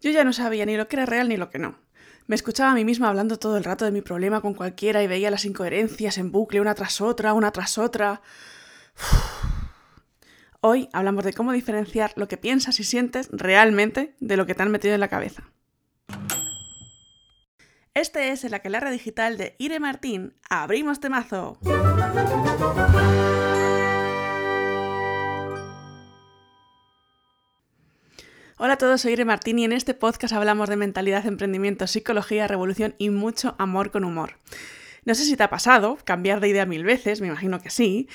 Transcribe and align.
Yo 0.00 0.10
ya 0.10 0.24
no 0.24 0.32
sabía 0.32 0.64
ni 0.66 0.76
lo 0.76 0.88
que 0.88 0.96
era 0.96 1.06
real 1.06 1.28
ni 1.28 1.36
lo 1.36 1.50
que 1.50 1.58
no. 1.58 1.78
Me 2.26 2.36
escuchaba 2.36 2.72
a 2.72 2.74
mí 2.74 2.84
misma 2.84 3.08
hablando 3.08 3.38
todo 3.38 3.56
el 3.56 3.64
rato 3.64 3.84
de 3.84 3.90
mi 3.90 4.02
problema 4.02 4.40
con 4.40 4.54
cualquiera 4.54 5.02
y 5.02 5.06
veía 5.06 5.30
las 5.30 5.44
incoherencias 5.44 6.18
en 6.18 6.30
bucle 6.30 6.60
una 6.60 6.74
tras 6.74 7.00
otra, 7.00 7.32
una 7.32 7.50
tras 7.52 7.78
otra. 7.78 8.20
Hoy 10.60 10.88
hablamos 10.92 11.24
de 11.24 11.32
cómo 11.32 11.52
diferenciar 11.52 12.12
lo 12.16 12.28
que 12.28 12.36
piensas 12.36 12.80
y 12.80 12.84
sientes 12.84 13.28
realmente 13.32 14.14
de 14.20 14.36
lo 14.36 14.44
que 14.44 14.54
te 14.54 14.62
han 14.62 14.70
metido 14.70 14.94
en 14.94 15.00
la 15.00 15.08
cabeza. 15.08 15.44
Este 17.94 18.30
es 18.30 18.44
el 18.44 18.54
aquelarre 18.54 18.90
digital 18.90 19.38
de 19.38 19.56
Ire 19.58 19.80
Martín. 19.80 20.34
¡Abrimos 20.48 21.00
temazo! 21.00 21.58
Hola 28.60 28.72
a 28.72 28.78
todos, 28.78 29.02
soy 29.02 29.12
Ire 29.12 29.24
Martín 29.24 29.60
y 29.60 29.64
en 29.64 29.70
este 29.70 29.94
podcast 29.94 30.34
hablamos 30.34 30.68
de 30.68 30.74
mentalidad, 30.74 31.24
emprendimiento, 31.26 31.86
psicología, 31.86 32.48
revolución 32.48 32.96
y 32.98 33.08
mucho 33.08 33.54
amor 33.56 33.92
con 33.92 34.02
humor. 34.02 34.40
No 35.04 35.14
sé 35.14 35.24
si 35.24 35.36
te 35.36 35.44
ha 35.44 35.48
pasado 35.48 35.96
cambiar 36.02 36.40
de 36.40 36.48
idea 36.48 36.66
mil 36.66 36.82
veces, 36.82 37.20
me 37.20 37.28
imagino 37.28 37.60
que 37.60 37.70
sí, 37.70 38.08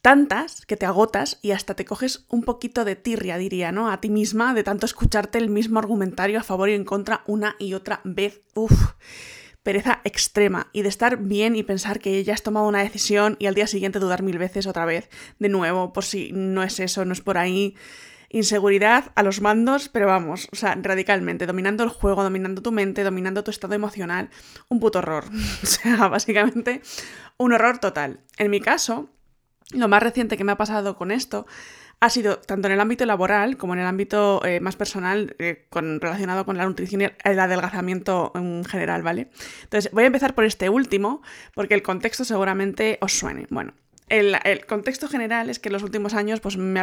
tantas 0.00 0.64
que 0.64 0.78
te 0.78 0.86
agotas 0.86 1.38
y 1.42 1.50
hasta 1.50 1.74
te 1.74 1.84
coges 1.84 2.24
un 2.30 2.44
poquito 2.44 2.86
de 2.86 2.96
tirria, 2.96 3.36
diría, 3.36 3.72
¿no? 3.72 3.90
A 3.90 4.00
ti 4.00 4.08
misma 4.08 4.54
de 4.54 4.64
tanto 4.64 4.86
escucharte 4.86 5.36
el 5.36 5.50
mismo 5.50 5.78
argumentario 5.78 6.40
a 6.40 6.44
favor 6.44 6.70
y 6.70 6.72
en 6.72 6.86
contra 6.86 7.22
una 7.26 7.56
y 7.58 7.74
otra 7.74 8.00
vez. 8.02 8.40
Uf 8.54 8.94
pereza 9.62 10.00
extrema 10.04 10.68
y 10.72 10.80
de 10.82 10.88
estar 10.88 11.18
bien 11.18 11.54
y 11.54 11.62
pensar 11.62 12.00
que 12.00 12.24
ya 12.24 12.32
has 12.32 12.42
tomado 12.42 12.66
una 12.66 12.82
decisión 12.82 13.36
y 13.38 13.46
al 13.46 13.54
día 13.54 13.66
siguiente 13.66 13.98
dudar 13.98 14.22
mil 14.22 14.38
veces 14.38 14.66
otra 14.66 14.86
vez, 14.86 15.10
de 15.38 15.50
nuevo, 15.50 15.92
por 15.92 16.04
si 16.04 16.32
no 16.32 16.62
es 16.62 16.80
eso, 16.80 17.04
no 17.04 17.12
es 17.12 17.20
por 17.20 17.36
ahí 17.36 17.74
inseguridad 18.30 19.12
a 19.16 19.22
los 19.22 19.40
mandos, 19.40 19.88
pero 19.88 20.06
vamos, 20.06 20.48
o 20.52 20.56
sea, 20.56 20.78
radicalmente, 20.80 21.46
dominando 21.46 21.84
el 21.84 21.90
juego, 21.90 22.22
dominando 22.22 22.62
tu 22.62 22.72
mente, 22.72 23.02
dominando 23.04 23.44
tu 23.44 23.50
estado 23.50 23.74
emocional, 23.74 24.30
un 24.68 24.80
puto 24.80 25.00
horror. 25.00 25.24
o 25.62 25.66
sea, 25.66 26.08
básicamente 26.08 26.80
un 27.36 27.52
horror 27.52 27.78
total. 27.78 28.20
En 28.38 28.50
mi 28.50 28.60
caso, 28.60 29.10
lo 29.72 29.88
más 29.88 30.02
reciente 30.02 30.36
que 30.36 30.44
me 30.44 30.52
ha 30.52 30.56
pasado 30.56 30.96
con 30.96 31.10
esto 31.10 31.46
ha 32.00 32.08
sido 32.08 32.38
tanto 32.38 32.68
en 32.68 32.72
el 32.72 32.80
ámbito 32.80 33.04
laboral 33.04 33.58
como 33.58 33.74
en 33.74 33.80
el 33.80 33.86
ámbito 33.86 34.42
eh, 34.44 34.58
más 34.60 34.74
personal 34.74 35.36
eh, 35.38 35.68
relacionado 35.70 36.46
con 36.46 36.56
la 36.56 36.64
nutrición 36.64 37.02
y 37.02 37.08
el 37.24 37.38
adelgazamiento 37.38 38.32
en 38.34 38.64
general, 38.64 39.02
¿vale? 39.02 39.30
Entonces, 39.64 39.92
voy 39.92 40.04
a 40.04 40.06
empezar 40.06 40.34
por 40.34 40.44
este 40.44 40.70
último 40.70 41.20
porque 41.54 41.74
el 41.74 41.82
contexto 41.82 42.24
seguramente 42.24 42.96
os 43.02 43.12
suene. 43.12 43.46
Bueno, 43.50 43.74
el, 44.10 44.66
contexto 44.66 45.08
general 45.08 45.48
es 45.50 45.60
que 45.60 45.68
en 45.68 45.72
los 45.72 45.82
últimos 45.84 46.14
años 46.14 46.40
pues, 46.40 46.56
me, 46.56 46.80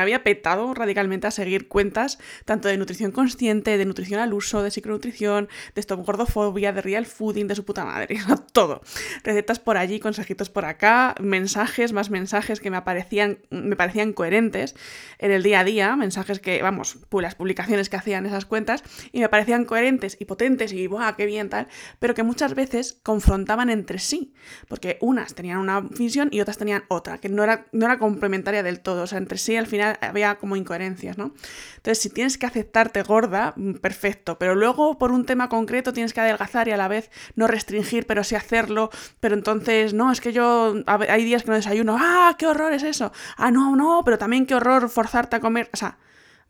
había 0.00 0.22
petado 0.22 0.74
radicalmente 0.74 1.26
a 1.26 1.30
seguir 1.30 1.68
cuentas 1.68 2.18
tanto 2.44 2.68
de 2.68 2.76
nutrición 2.76 3.12
consciente, 3.12 3.78
de 3.78 3.84
nutrición 3.86 4.20
al 4.20 4.34
uso, 4.34 4.62
de 4.62 4.70
psiconutrición, 4.70 5.48
de 5.74 5.80
stop 5.80 6.04
gordofobia, 6.04 6.72
de 6.72 6.82
real 6.82 7.06
fooding, 7.06 7.48
de 7.48 7.54
su 7.54 7.64
puta 7.64 7.84
madre, 7.84 8.18
todo. 8.52 8.82
Recetas 9.22 9.58
por 9.58 9.78
allí, 9.78 10.00
consejitos 10.00 10.50
por 10.50 10.66
acá, 10.66 11.14
mensajes, 11.18 11.92
más 11.92 12.10
mensajes 12.10 12.60
que 12.60 12.70
me, 12.70 12.76
aparecían, 12.76 13.38
me 13.50 13.74
parecían 13.74 14.12
coherentes 14.12 14.76
en 15.18 15.30
el 15.30 15.42
día 15.42 15.60
a 15.60 15.64
día, 15.64 15.96
mensajes 15.96 16.40
que, 16.40 16.62
vamos, 16.62 16.98
las 17.10 17.34
publicaciones 17.34 17.88
que 17.88 17.96
hacían 17.96 18.26
esas 18.26 18.44
cuentas, 18.44 18.84
y 19.12 19.20
me 19.20 19.30
parecían 19.30 19.64
coherentes 19.64 20.18
y 20.20 20.26
potentes 20.26 20.72
y, 20.74 20.86
¡buah, 20.88 21.16
qué 21.16 21.24
bien 21.24 21.48
tal! 21.48 21.68
Pero 22.00 22.12
que 22.14 22.22
muchas 22.22 22.54
veces 22.54 23.00
confrontaban 23.02 23.70
entre 23.70 23.98
sí, 23.98 24.34
porque 24.68 24.98
unas 25.00 25.34
tenían 25.34 25.58
una 25.58 25.80
visión 25.80 26.28
y 26.34 26.40
otras 26.40 26.58
tenían 26.58 26.82
otra, 26.88 27.18
que 27.18 27.28
no 27.28 27.44
era, 27.44 27.66
no 27.70 27.86
era 27.86 27.96
complementaria 27.96 28.64
del 28.64 28.80
todo, 28.80 29.04
o 29.04 29.06
sea, 29.06 29.18
entre 29.18 29.38
sí 29.38 29.56
al 29.56 29.68
final 29.68 29.96
había 30.00 30.34
como 30.34 30.56
incoherencias, 30.56 31.16
¿no? 31.16 31.32
Entonces, 31.76 32.00
si 32.00 32.10
tienes 32.10 32.38
que 32.38 32.46
aceptarte 32.46 33.04
gorda, 33.04 33.52
mm, 33.54 33.74
perfecto, 33.74 34.36
pero 34.36 34.56
luego 34.56 34.98
por 34.98 35.12
un 35.12 35.26
tema 35.26 35.48
concreto 35.48 35.92
tienes 35.92 36.12
que 36.12 36.20
adelgazar 36.20 36.66
y 36.66 36.72
a 36.72 36.76
la 36.76 36.88
vez 36.88 37.08
no 37.36 37.46
restringir, 37.46 38.08
pero 38.08 38.24
sí 38.24 38.34
hacerlo, 38.34 38.90
pero 39.20 39.36
entonces, 39.36 39.94
no, 39.94 40.10
es 40.10 40.20
que 40.20 40.32
yo, 40.32 40.74
hay 40.88 41.24
días 41.24 41.44
que 41.44 41.50
no 41.50 41.54
desayuno, 41.54 41.96
¡ah, 42.00 42.34
qué 42.36 42.48
horror 42.48 42.72
es 42.72 42.82
eso! 42.82 43.12
Ah, 43.36 43.52
no, 43.52 43.76
no, 43.76 44.02
pero 44.04 44.18
también 44.18 44.44
qué 44.44 44.56
horror 44.56 44.88
forzarte 44.88 45.36
a 45.36 45.40
comer, 45.40 45.70
o 45.72 45.76
sea, 45.76 45.98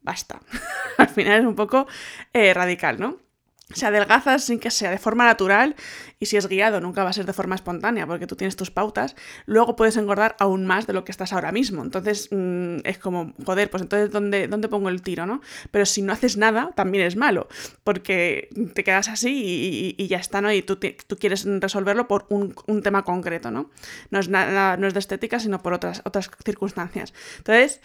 basta. 0.01 0.41
al 0.97 1.09
final 1.11 1.41
es 1.43 1.47
un 1.47 1.57
poco 1.57 1.87
eh, 2.33 2.55
radical, 2.55 2.99
¿no? 2.99 3.19
Se 3.73 3.87
adelgazas 3.87 4.45
sin 4.45 4.59
que 4.59 4.71
sea 4.71 4.91
de 4.91 4.99
forma 4.99 5.25
natural 5.25 5.75
y 6.19 6.27
si 6.27 6.37
es 6.37 6.47
guiado 6.49 6.81
nunca 6.81 7.03
va 7.03 7.11
a 7.11 7.13
ser 7.15 7.25
de 7.25 7.33
forma 7.33 7.55
espontánea 7.55 8.07
porque 8.07 8.27
tú 8.27 8.37
tienes 8.37 8.57
tus 8.57 8.71
pautas, 8.71 9.17
luego 9.47 9.75
puedes 9.75 9.97
engordar 9.97 10.37
aún 10.39 10.67
más 10.67 10.87
de 10.87 10.93
lo 10.93 11.05
que 11.05 11.13
estás 11.13 11.33
ahora 11.33 11.51
mismo. 11.51 11.83
Entonces 11.83 12.29
mm, 12.31 12.79
es 12.85 12.99
como, 12.99 13.33
joder, 13.45 13.71
pues 13.71 13.83
entonces 13.83 14.11
¿dónde, 14.11 14.49
¿dónde, 14.49 14.69
pongo 14.69 14.91
el 14.91 15.01
tiro, 15.01 15.25
no? 15.25 15.41
Pero 15.71 15.87
si 15.87 16.03
no 16.03 16.13
haces 16.13 16.37
nada, 16.37 16.73
también 16.75 17.07
es 17.07 17.17
malo 17.17 17.49
porque 17.85 18.49
te 18.75 18.85
quedas 18.85 19.09
así 19.09 19.95
y, 19.97 20.07
ya 20.09 20.19
está, 20.19 20.43
¿no? 20.43 20.53
Y 20.53 20.63
tú, 20.63 20.77
tú 20.77 21.17
quieres 21.17 21.47
resolverlo 21.61 22.07
por 22.07 22.27
un, 22.29 22.55
un, 22.67 22.83
tema 22.83 23.03
concreto, 23.03 23.51
¿no? 23.51 23.71
No 24.11 24.19
es, 24.19 24.29
nada, 24.29 24.77
no 24.77 24.87
es 24.87 24.93
de 24.93 25.01
estética, 25.01 25.41
sino 25.41 25.63
por 25.63 25.73
otras, 25.73 26.03
otras 26.05 26.31
circunstancias. 26.45 27.15
Entonces... 27.39 27.81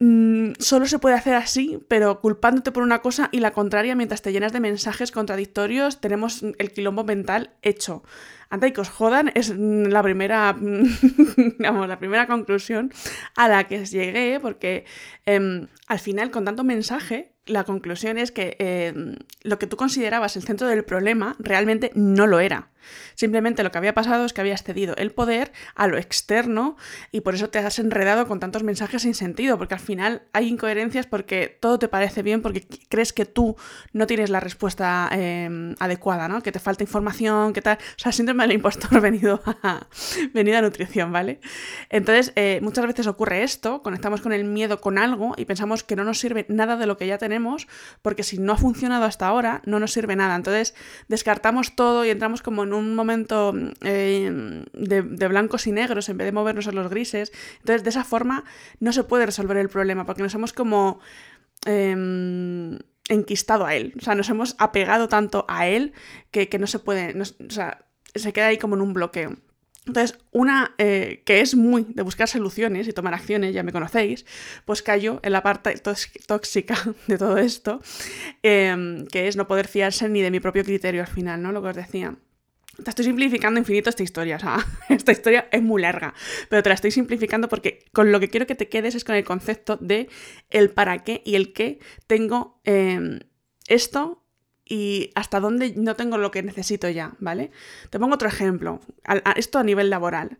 Mm, 0.00 0.52
solo 0.58 0.86
se 0.86 0.98
puede 0.98 1.14
hacer 1.14 1.34
así, 1.34 1.78
pero 1.88 2.20
culpándote 2.20 2.72
por 2.72 2.82
una 2.82 3.00
cosa 3.00 3.28
y 3.30 3.38
la 3.38 3.52
contraria 3.52 3.94
mientras 3.94 4.22
te 4.22 4.32
llenas 4.32 4.52
de 4.52 4.58
mensajes 4.60 5.12
contradictorios, 5.12 6.00
tenemos 6.00 6.42
el 6.42 6.72
quilombo 6.72 7.04
mental 7.04 7.50
hecho. 7.62 8.02
Antes 8.50 8.72
que 8.72 8.80
os 8.80 8.88
jodan, 8.88 9.30
es 9.34 9.50
la 9.56 10.02
primera, 10.02 10.56
la 11.58 11.98
primera 11.98 12.26
conclusión 12.26 12.92
a 13.36 13.48
la 13.48 13.64
que 13.64 13.86
llegué, 13.86 14.40
porque 14.40 14.84
em, 15.26 15.68
al 15.86 15.98
final, 16.00 16.30
con 16.30 16.44
tanto 16.44 16.64
mensaje, 16.64 17.32
la 17.46 17.64
conclusión 17.64 18.18
es 18.18 18.32
que 18.32 18.56
em, 18.58 19.16
lo 19.42 19.58
que 19.58 19.66
tú 19.66 19.76
considerabas 19.76 20.36
el 20.36 20.42
centro 20.42 20.66
del 20.66 20.84
problema 20.84 21.36
realmente 21.38 21.90
no 21.94 22.26
lo 22.26 22.40
era. 22.40 22.70
Simplemente 23.14 23.62
lo 23.62 23.70
que 23.70 23.78
había 23.78 23.94
pasado 23.94 24.24
es 24.24 24.32
que 24.32 24.40
habías 24.40 24.62
cedido 24.62 24.94
el 24.96 25.12
poder 25.12 25.52
a 25.74 25.86
lo 25.86 25.98
externo 25.98 26.76
y 27.12 27.20
por 27.20 27.34
eso 27.34 27.50
te 27.50 27.58
has 27.58 27.78
enredado 27.78 28.26
con 28.26 28.40
tantos 28.40 28.62
mensajes 28.62 29.02
sin 29.02 29.14
sentido, 29.14 29.58
porque 29.58 29.74
al 29.74 29.80
final 29.80 30.22
hay 30.32 30.48
incoherencias 30.48 31.06
porque 31.06 31.56
todo 31.60 31.78
te 31.78 31.88
parece 31.88 32.22
bien, 32.22 32.42
porque 32.42 32.66
crees 32.88 33.12
que 33.12 33.24
tú 33.26 33.56
no 33.92 34.06
tienes 34.06 34.30
la 34.30 34.40
respuesta 34.40 35.08
em, 35.12 35.74
adecuada, 35.78 36.28
¿no? 36.28 36.42
Que 36.42 36.52
te 36.52 36.58
falta 36.58 36.82
información, 36.82 37.52
que 37.52 37.62
tal. 37.62 37.78
O 37.78 37.98
sea, 37.98 38.12
síndrome 38.12 38.44
del 38.44 38.52
impostor 38.52 39.00
venido 39.00 39.42
a, 39.62 39.86
venido 40.32 40.58
a 40.58 40.62
nutrición, 40.62 41.12
¿vale? 41.12 41.40
Entonces, 41.90 42.32
eh, 42.36 42.60
muchas 42.62 42.86
veces 42.86 43.06
ocurre 43.06 43.42
esto, 43.42 43.82
conectamos 43.82 44.20
con 44.20 44.32
el 44.32 44.44
miedo 44.44 44.80
con 44.80 44.98
algo 44.98 45.34
y 45.36 45.44
pensamos 45.44 45.82
que 45.82 45.96
no 45.96 46.04
nos 46.04 46.18
sirve 46.18 46.46
nada 46.48 46.76
de 46.76 46.86
lo 46.86 46.96
que 46.96 47.06
ya 47.06 47.18
tenemos, 47.18 47.66
porque 48.02 48.22
si 48.22 48.38
no 48.38 48.52
ha 48.52 48.56
funcionado 48.56 49.04
hasta 49.04 49.26
ahora, 49.26 49.62
no 49.64 49.80
nos 49.80 49.92
sirve 49.92 50.16
nada. 50.16 50.36
Entonces, 50.36 50.74
descartamos 51.08 51.76
todo 51.76 52.04
y 52.04 52.10
entramos 52.10 52.42
como 52.42 52.64
en 52.64 52.72
un 52.74 52.94
momento 52.94 53.54
eh, 53.82 54.64
de, 54.72 55.28
blancos 55.28 55.66
y 55.66 55.72
negros 55.72 56.08
en 56.08 56.18
vez 56.18 56.26
de 56.26 56.32
movernos 56.32 56.66
en 56.66 56.74
los 56.74 56.90
grises. 56.90 57.32
Entonces, 57.60 57.84
de 57.84 57.90
esa 57.90 58.04
forma 58.04 58.44
no 58.80 58.92
se 58.92 59.04
puede 59.04 59.26
resolver 59.26 59.56
el 59.56 59.68
problema 59.68 60.06
porque 60.06 60.22
nos 60.22 60.34
hemos 60.34 60.52
como... 60.52 61.00
Em, 61.66 62.78
enquistado 63.08 63.66
a 63.66 63.74
él, 63.74 63.92
o 63.98 64.02
sea, 64.02 64.14
nos 64.14 64.28
hemos 64.30 64.56
apegado 64.58 65.08
tanto 65.08 65.44
a 65.48 65.66
él 65.66 65.92
que, 66.30 66.48
no 66.58 66.66
se 66.66 66.78
puede, 66.78 67.14
o 67.20 67.50
sea, 67.50 67.84
se 68.14 68.32
queda 68.32 68.46
ahí 68.46 68.58
como 68.58 68.76
en 68.76 68.80
un 68.80 68.94
bloqueo. 68.94 69.36
Entonces, 69.86 70.18
una 70.32 70.74
eh, 70.78 71.22
que 71.26 71.40
es 71.40 71.54
muy 71.54 71.84
de 71.90 72.02
buscar 72.02 72.26
soluciones 72.26 72.88
y 72.88 72.92
tomar 72.92 73.12
acciones, 73.12 73.52
ya 73.52 73.62
me 73.62 73.72
conocéis, 73.72 74.24
pues 74.64 74.82
cayó 74.82 75.20
en 75.22 75.32
la 75.32 75.42
parte 75.42 75.74
tóxica 76.26 76.76
de 77.06 77.18
todo 77.18 77.36
esto, 77.36 77.82
em, 78.42 79.06
que 79.06 79.28
es 79.28 79.36
no 79.36 79.46
poder 79.46 79.68
fiarse 79.68 80.08
ni 80.08 80.22
de 80.22 80.30
mi 80.30 80.40
propio 80.40 80.64
criterio 80.64 81.02
al 81.02 81.08
final, 81.08 81.42
¿no? 81.42 81.52
Lo 81.52 81.62
que 81.62 81.68
os 81.68 81.76
decía. 81.76 82.16
Te 82.82 82.90
estoy 82.90 83.04
simplificando 83.04 83.58
infinito 83.58 83.90
esta 83.90 84.02
historia, 84.02 84.36
o 84.36 84.40
sea, 84.40 84.66
esta 84.88 85.12
historia 85.12 85.48
es 85.52 85.62
muy 85.62 85.82
larga, 85.82 86.14
pero 86.48 86.62
te 86.62 86.70
la 86.70 86.74
estoy 86.74 86.90
simplificando 86.90 87.48
porque 87.48 87.84
con 87.92 88.10
lo 88.10 88.20
que 88.20 88.28
quiero 88.28 88.46
que 88.46 88.54
te 88.54 88.68
quedes 88.68 88.94
es 88.94 89.04
con 89.04 89.14
el 89.14 89.24
concepto 89.24 89.76
de 89.76 90.08
el 90.50 90.70
para 90.70 90.98
qué 91.04 91.22
y 91.24 91.36
el 91.36 91.52
qué 91.52 91.78
tengo 92.06 92.60
em, 92.64 93.20
esto 93.68 94.24
y 94.64 95.10
hasta 95.14 95.40
dónde 95.40 95.74
no 95.76 95.94
tengo 95.94 96.18
lo 96.18 96.30
que 96.30 96.42
necesito 96.42 96.88
ya, 96.88 97.12
¿vale? 97.18 97.50
Te 97.90 97.98
pongo 97.98 98.14
otro 98.14 98.28
ejemplo, 98.28 98.80
esto 99.36 99.58
a 99.58 99.62
nivel 99.62 99.90
laboral. 99.90 100.38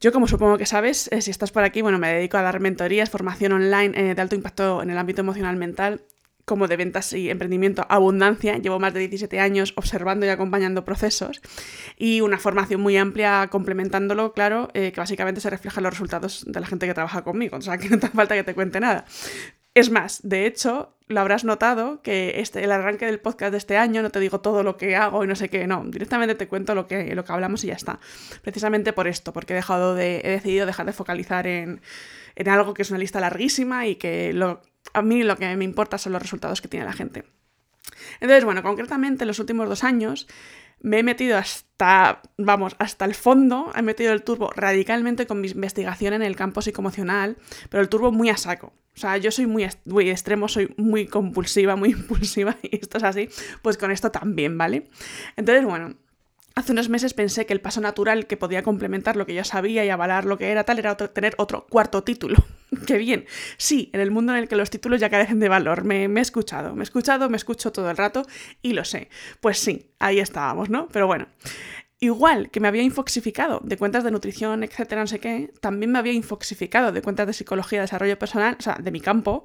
Yo, 0.00 0.12
como 0.12 0.26
supongo 0.26 0.58
que 0.58 0.66
sabes, 0.66 1.08
eh, 1.12 1.22
si 1.22 1.30
estás 1.30 1.52
por 1.52 1.62
aquí, 1.62 1.80
bueno, 1.80 1.98
me 1.98 2.12
dedico 2.12 2.36
a 2.36 2.42
dar 2.42 2.60
mentorías, 2.60 3.10
formación 3.10 3.52
online 3.52 4.10
eh, 4.10 4.14
de 4.14 4.20
alto 4.20 4.34
impacto 4.34 4.82
en 4.82 4.90
el 4.90 4.98
ámbito 4.98 5.20
emocional 5.20 5.56
mental 5.56 6.02
como 6.44 6.68
de 6.68 6.76
ventas 6.76 7.12
y 7.12 7.30
emprendimiento 7.30 7.86
abundancia. 7.88 8.58
Llevo 8.58 8.78
más 8.78 8.94
de 8.94 9.00
17 9.00 9.40
años 9.40 9.72
observando 9.76 10.26
y 10.26 10.28
acompañando 10.28 10.84
procesos 10.84 11.40
y 11.96 12.20
una 12.20 12.38
formación 12.38 12.80
muy 12.80 12.96
amplia 12.96 13.48
complementándolo, 13.50 14.32
claro, 14.32 14.70
eh, 14.74 14.92
que 14.92 15.00
básicamente 15.00 15.40
se 15.40 15.50
refleja 15.50 15.80
en 15.80 15.84
los 15.84 15.94
resultados 15.94 16.44
de 16.46 16.60
la 16.60 16.66
gente 16.66 16.86
que 16.86 16.94
trabaja 16.94 17.22
conmigo. 17.22 17.56
O 17.56 17.62
sea, 17.62 17.78
que 17.78 17.88
no 17.88 17.98
te 17.98 18.06
hace 18.06 18.16
falta 18.16 18.34
que 18.34 18.44
te 18.44 18.54
cuente 18.54 18.80
nada. 18.80 19.04
Es 19.74 19.90
más, 19.90 20.20
de 20.22 20.46
hecho, 20.46 20.94
lo 21.08 21.20
habrás 21.20 21.44
notado 21.44 22.00
que 22.00 22.40
este, 22.40 22.62
el 22.62 22.70
arranque 22.70 23.06
del 23.06 23.18
podcast 23.18 23.50
de 23.50 23.58
este 23.58 23.76
año 23.76 24.02
no 24.02 24.10
te 24.10 24.20
digo 24.20 24.40
todo 24.40 24.62
lo 24.62 24.76
que 24.76 24.94
hago 24.94 25.24
y 25.24 25.26
no 25.26 25.34
sé 25.34 25.48
qué, 25.48 25.66
no, 25.66 25.84
directamente 25.84 26.36
te 26.36 26.46
cuento 26.46 26.76
lo 26.76 26.86
que, 26.86 27.12
lo 27.16 27.24
que 27.24 27.32
hablamos 27.32 27.64
y 27.64 27.68
ya 27.68 27.74
está. 27.74 27.98
Precisamente 28.42 28.92
por 28.92 29.08
esto, 29.08 29.32
porque 29.32 29.52
he, 29.52 29.56
dejado 29.56 29.96
de, 29.96 30.20
he 30.22 30.30
decidido 30.30 30.64
dejar 30.64 30.86
de 30.86 30.92
focalizar 30.92 31.48
en, 31.48 31.80
en 32.36 32.48
algo 32.48 32.72
que 32.72 32.82
es 32.82 32.90
una 32.90 33.00
lista 33.00 33.18
larguísima 33.18 33.88
y 33.88 33.96
que 33.96 34.32
lo, 34.32 34.62
a 34.94 35.02
mí 35.02 35.22
lo 35.22 35.36
que 35.36 35.54
me 35.56 35.64
importa 35.64 35.98
son 35.98 36.12
los 36.12 36.22
resultados 36.22 36.60
que 36.62 36.68
tiene 36.68 36.86
la 36.86 36.92
gente. 36.92 37.24
Entonces, 38.20 38.44
bueno, 38.44 38.62
concretamente 38.62 39.24
en 39.24 39.28
los 39.28 39.38
últimos 39.38 39.68
dos 39.68 39.84
años 39.84 40.26
me 40.80 40.98
he 40.98 41.02
metido 41.02 41.38
hasta, 41.38 42.20
vamos, 42.36 42.76
hasta 42.78 43.04
el 43.04 43.14
fondo, 43.14 43.72
he 43.74 43.82
metido 43.82 44.12
el 44.12 44.22
turbo 44.22 44.50
radicalmente 44.54 45.26
con 45.26 45.40
mi 45.40 45.48
investigación 45.48 46.14
en 46.14 46.22
el 46.22 46.36
campo 46.36 46.62
psicoemocional, 46.62 47.36
pero 47.70 47.82
el 47.82 47.88
turbo 47.88 48.12
muy 48.12 48.28
a 48.28 48.36
saco. 48.36 48.72
O 48.94 49.00
sea, 49.00 49.16
yo 49.16 49.30
soy 49.30 49.46
muy, 49.46 49.66
muy 49.86 50.10
extremo, 50.10 50.46
soy 50.46 50.72
muy 50.76 51.06
compulsiva, 51.06 51.74
muy 51.74 51.90
impulsiva, 51.98 52.56
y 52.62 52.76
esto 52.76 52.98
es 52.98 53.04
así, 53.04 53.28
pues 53.62 53.76
con 53.78 53.90
esto 53.90 54.10
también, 54.10 54.56
¿vale? 54.56 54.90
Entonces, 55.36 55.64
bueno, 55.64 55.96
Hace 56.56 56.70
unos 56.70 56.88
meses 56.88 57.14
pensé 57.14 57.46
que 57.46 57.52
el 57.52 57.60
paso 57.60 57.80
natural 57.80 58.28
que 58.28 58.36
podía 58.36 58.62
complementar 58.62 59.16
lo 59.16 59.26
que 59.26 59.34
yo 59.34 59.42
sabía 59.42 59.84
y 59.84 59.90
avalar 59.90 60.24
lo 60.24 60.38
que 60.38 60.52
era 60.52 60.62
tal 60.62 60.78
era 60.78 60.96
tener 60.96 61.34
otro 61.38 61.66
cuarto 61.66 62.04
título. 62.04 62.36
¡Qué 62.86 62.96
bien! 62.96 63.26
Sí, 63.56 63.90
en 63.92 64.00
el 64.00 64.12
mundo 64.12 64.32
en 64.32 64.38
el 64.38 64.48
que 64.48 64.54
los 64.54 64.70
títulos 64.70 65.00
ya 65.00 65.10
carecen 65.10 65.40
de 65.40 65.48
valor. 65.48 65.82
Me, 65.82 66.06
me, 66.06 66.20
he 66.20 66.22
escuchado, 66.22 66.76
me 66.76 66.82
he 66.82 66.84
escuchado, 66.84 67.28
me 67.28 67.36
escucho 67.36 67.72
todo 67.72 67.90
el 67.90 67.96
rato 67.96 68.24
y 68.62 68.72
lo 68.72 68.84
sé. 68.84 69.08
Pues 69.40 69.58
sí, 69.58 69.90
ahí 69.98 70.20
estábamos, 70.20 70.70
¿no? 70.70 70.86
Pero 70.92 71.08
bueno. 71.08 71.26
Igual 71.98 72.50
que 72.50 72.60
me 72.60 72.68
había 72.68 72.82
infoxificado 72.82 73.60
de 73.64 73.78
cuentas 73.78 74.04
de 74.04 74.10
nutrición, 74.10 74.62
etcétera, 74.62 75.00
no 75.00 75.06
sé 75.06 75.20
qué, 75.20 75.54
también 75.60 75.90
me 75.90 75.98
había 75.98 76.12
infoxificado 76.12 76.92
de 76.92 77.00
cuentas 77.00 77.26
de 77.26 77.32
psicología, 77.32 77.80
desarrollo 77.80 78.18
personal, 78.18 78.56
o 78.58 78.62
sea, 78.62 78.76
de 78.78 78.90
mi 78.90 79.00
campo, 79.00 79.44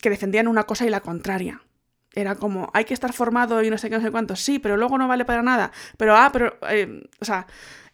que 0.00 0.10
defendían 0.10 0.48
una 0.48 0.64
cosa 0.64 0.84
y 0.84 0.90
la 0.90 1.00
contraria 1.00 1.62
era 2.16 2.34
como, 2.34 2.70
hay 2.74 2.84
que 2.84 2.94
estar 2.94 3.12
formado 3.12 3.62
y 3.62 3.70
no 3.70 3.78
sé 3.78 3.88
qué, 3.88 3.96
no 3.96 4.02
sé 4.02 4.10
cuánto, 4.10 4.34
sí, 4.34 4.58
pero 4.58 4.76
luego 4.76 4.98
no 4.98 5.06
vale 5.06 5.24
para 5.24 5.42
nada, 5.42 5.70
pero, 5.96 6.16
ah, 6.16 6.30
pero, 6.32 6.58
eh, 6.68 7.04
o 7.20 7.24
sea, 7.24 7.46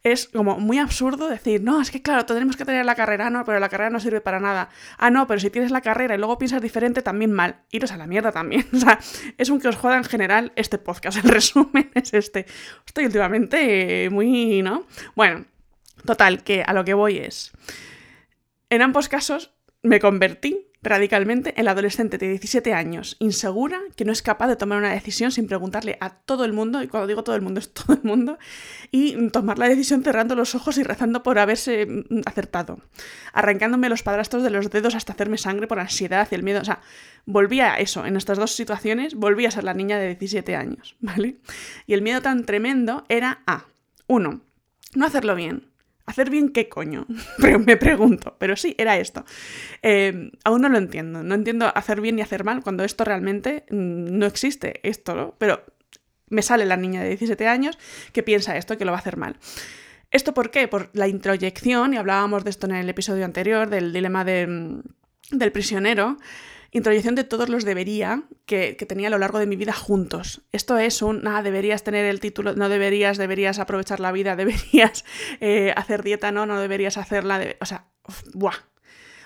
es 0.02 0.28
como 0.28 0.58
muy 0.58 0.78
absurdo 0.78 1.28
decir, 1.28 1.62
no, 1.62 1.80
es 1.80 1.90
que 1.90 2.02
claro, 2.02 2.26
tenemos 2.26 2.56
que 2.56 2.64
tener 2.64 2.84
la 2.84 2.94
carrera, 2.94 3.30
no, 3.30 3.44
pero 3.44 3.60
la 3.60 3.68
carrera 3.68 3.90
no 3.90 4.00
sirve 4.00 4.20
para 4.20 4.40
nada. 4.40 4.68
Ah, 4.98 5.10
no, 5.10 5.28
pero 5.28 5.38
si 5.38 5.48
tienes 5.48 5.70
la 5.70 5.80
carrera 5.80 6.14
y 6.14 6.18
luego 6.18 6.38
piensas 6.38 6.60
diferente, 6.60 7.02
también 7.02 7.30
mal. 7.30 7.60
Iros 7.70 7.92
a 7.92 7.96
la 7.96 8.06
mierda 8.06 8.32
también. 8.32 8.66
O 8.72 8.78
sea, 8.78 8.98
es 9.38 9.48
un 9.48 9.60
que 9.60 9.68
os 9.68 9.76
joda 9.76 9.96
en 9.96 10.04
general 10.04 10.52
este 10.56 10.78
podcast. 10.78 11.18
El 11.24 11.30
resumen 11.30 11.90
es 11.94 12.12
este. 12.14 12.46
Estoy 12.84 13.04
últimamente 13.04 14.08
muy, 14.10 14.60
¿no? 14.62 14.86
Bueno, 15.14 15.44
total, 16.04 16.42
que 16.42 16.64
a 16.66 16.72
lo 16.72 16.84
que 16.84 16.94
voy 16.94 17.18
es. 17.18 17.52
En 18.70 18.82
ambos 18.82 19.08
casos 19.08 19.52
me 19.82 20.00
convertí 20.00 20.71
radicalmente 20.82 21.54
en 21.56 21.64
la 21.64 21.70
adolescente 21.70 22.18
de 22.18 22.28
17 22.28 22.74
años, 22.74 23.16
insegura, 23.20 23.80
que 23.96 24.04
no 24.04 24.12
es 24.12 24.20
capaz 24.20 24.48
de 24.48 24.56
tomar 24.56 24.78
una 24.78 24.92
decisión 24.92 25.30
sin 25.30 25.46
preguntarle 25.46 25.96
a 26.00 26.10
todo 26.10 26.44
el 26.44 26.52
mundo, 26.52 26.82
y 26.82 26.88
cuando 26.88 27.06
digo 27.06 27.22
todo 27.22 27.36
el 27.36 27.42
mundo 27.42 27.60
es 27.60 27.72
todo 27.72 27.94
el 27.94 28.02
mundo, 28.02 28.38
y 28.90 29.28
tomar 29.28 29.58
la 29.58 29.68
decisión 29.68 30.02
cerrando 30.02 30.34
los 30.34 30.54
ojos 30.54 30.78
y 30.78 30.82
rezando 30.82 31.22
por 31.22 31.38
haberse 31.38 31.86
mm, 31.86 32.22
acertado, 32.26 32.80
arrancándome 33.32 33.88
los 33.88 34.02
padrastros 34.02 34.42
de 34.42 34.50
los 34.50 34.70
dedos 34.70 34.94
hasta 34.94 35.12
hacerme 35.12 35.38
sangre 35.38 35.66
por 35.66 35.78
ansiedad 35.78 36.26
y 36.30 36.34
el 36.34 36.42
miedo. 36.42 36.60
O 36.60 36.64
sea, 36.64 36.80
volví 37.26 37.60
a 37.60 37.76
eso, 37.76 38.04
en 38.04 38.16
estas 38.16 38.38
dos 38.38 38.52
situaciones 38.52 39.14
volví 39.14 39.46
a 39.46 39.50
ser 39.50 39.64
la 39.64 39.74
niña 39.74 39.98
de 39.98 40.08
17 40.08 40.56
años, 40.56 40.96
¿vale? 41.00 41.36
Y 41.86 41.94
el 41.94 42.02
miedo 42.02 42.20
tan 42.22 42.44
tremendo 42.44 43.04
era 43.08 43.42
a, 43.46 43.66
uno, 44.08 44.40
no 44.94 45.06
hacerlo 45.06 45.34
bien, 45.36 45.71
¿Hacer 46.06 46.30
bien 46.30 46.50
qué 46.50 46.68
coño? 46.68 47.06
Me 47.38 47.76
pregunto, 47.76 48.36
pero 48.38 48.56
sí, 48.56 48.74
era 48.78 48.98
esto. 48.98 49.24
Em, 49.82 50.32
aún 50.44 50.62
no 50.62 50.68
lo 50.68 50.78
entiendo. 50.78 51.22
No 51.22 51.34
entiendo 51.34 51.70
hacer 51.74 52.00
bien 52.00 52.18
y 52.18 52.22
hacer 52.22 52.44
mal 52.44 52.62
cuando 52.62 52.84
esto 52.84 53.04
realmente 53.04 53.64
mm, 53.70 54.18
no 54.18 54.26
existe, 54.26 54.80
esto, 54.82 55.14
¿no? 55.14 55.34
Pero 55.38 55.64
me 56.28 56.42
sale 56.42 56.64
la 56.64 56.76
niña 56.76 57.02
de 57.02 57.10
17 57.10 57.46
años 57.46 57.78
que 58.12 58.22
piensa 58.22 58.56
esto, 58.56 58.76
que 58.78 58.84
lo 58.84 58.92
va 58.92 58.98
a 58.98 59.00
hacer 59.00 59.16
mal. 59.16 59.36
¿Esto 60.10 60.34
por 60.34 60.50
qué? 60.50 60.68
Por 60.68 60.90
la 60.92 61.08
introyección, 61.08 61.94
y 61.94 61.96
hablábamos 61.96 62.44
de 62.44 62.50
esto 62.50 62.66
en 62.66 62.74
el 62.74 62.88
episodio 62.88 63.24
anterior, 63.24 63.70
del 63.70 63.92
dilema 63.92 64.24
mm, 64.24 64.82
del 65.30 65.52
prisionero 65.52 66.18
introyección 66.72 67.14
de 67.14 67.24
todos 67.24 67.48
los 67.48 67.64
debería 67.64 68.24
que, 68.46 68.74
tenía 68.88 69.08
a 69.08 69.10
lo 69.10 69.18
largo 69.18 69.38
de 69.38 69.46
mi 69.46 69.56
vida 69.56 69.72
juntos. 69.72 70.42
Esto 70.52 70.78
es 70.78 71.02
un, 71.02 71.26
ah, 71.26 71.42
deberías 71.42 71.84
tener 71.84 72.06
el 72.06 72.18
título, 72.18 72.54
no 72.54 72.68
deberías, 72.68 73.18
deberías 73.18 73.58
aprovechar 73.58 74.00
la 74.00 74.10
vida, 74.10 74.34
deberías 74.36 75.04
eh, 75.40 75.72
hacer 75.76 76.02
dieta, 76.02 76.32
no, 76.32 76.46
no 76.46 76.58
deberías 76.58 76.96
hacerla, 76.96 77.40
o 77.60 77.66
sea, 77.66 77.86
buah, 78.34 78.56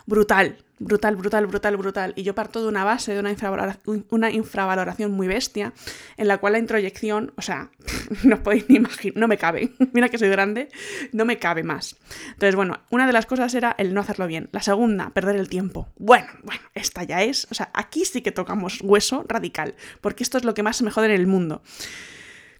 brutal, 0.07 0.57
brutal, 0.79 1.17
brutal, 1.17 1.47
brutal, 1.47 1.77
brutal. 1.77 2.13
Y 2.17 2.23
yo 2.23 2.35
parto 2.35 2.63
de 2.63 2.69
una 2.69 2.85
base, 2.85 3.13
de 3.13 3.21
una 3.21 3.31
infravaloración, 3.31 4.07
una 4.11 4.31
infravaloración 4.31 5.13
muy 5.13 5.27
bestia, 5.27 5.73
en 6.17 6.29
la 6.29 6.39
cual 6.39 6.55
la 6.55 6.59
introyección, 6.59 7.33
o 7.37 7.43
sea, 7.43 7.71
no 8.25 8.43
podéis 8.43 8.69
ni 8.69 8.77
imaginar, 8.77 9.17
no 9.17 9.29
me 9.29 9.39
cabe. 9.39 9.73
Mira 9.93 10.09
que 10.09 10.19
soy 10.19 10.29
grande, 10.29 10.69
no 11.13 11.25
me 11.25 11.39
cabe 11.39 11.63
más. 11.63 11.97
Entonces, 12.29 12.55
bueno, 12.55 12.81
una 12.91 13.07
de 13.07 13.13
las 13.13 13.27
cosas 13.27 13.55
era 13.55 13.75
el 13.79 13.95
no 13.95 14.01
hacerlo 14.01 14.27
bien. 14.27 14.49
La 14.53 14.63
segunda, 14.63 15.11
perder 15.11 15.37
el 15.37 15.49
tiempo. 15.49 15.89
Bueno, 15.97 16.29
bueno, 16.43 16.63
esta 16.75 17.05
ya 17.05 17.23
es, 17.23 17.47
o 17.51 17.55
sea, 17.55 17.71
aquí 17.75 18.05
sí 18.05 18.23
que 18.23 18.33
tocamos 18.33 18.81
hueso 18.83 19.25
radical, 19.29 19.75
porque 20.01 20.23
esto 20.23 20.39
es 20.39 20.45
lo 20.45 20.55
que 20.55 20.63
más 20.63 20.81
me 20.83 20.91
jode 20.91 21.07
en 21.07 21.13
el 21.13 21.27
mundo. 21.27 21.63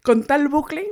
Con 0.03 0.23
tal 0.23 0.47
bucle 0.47 0.87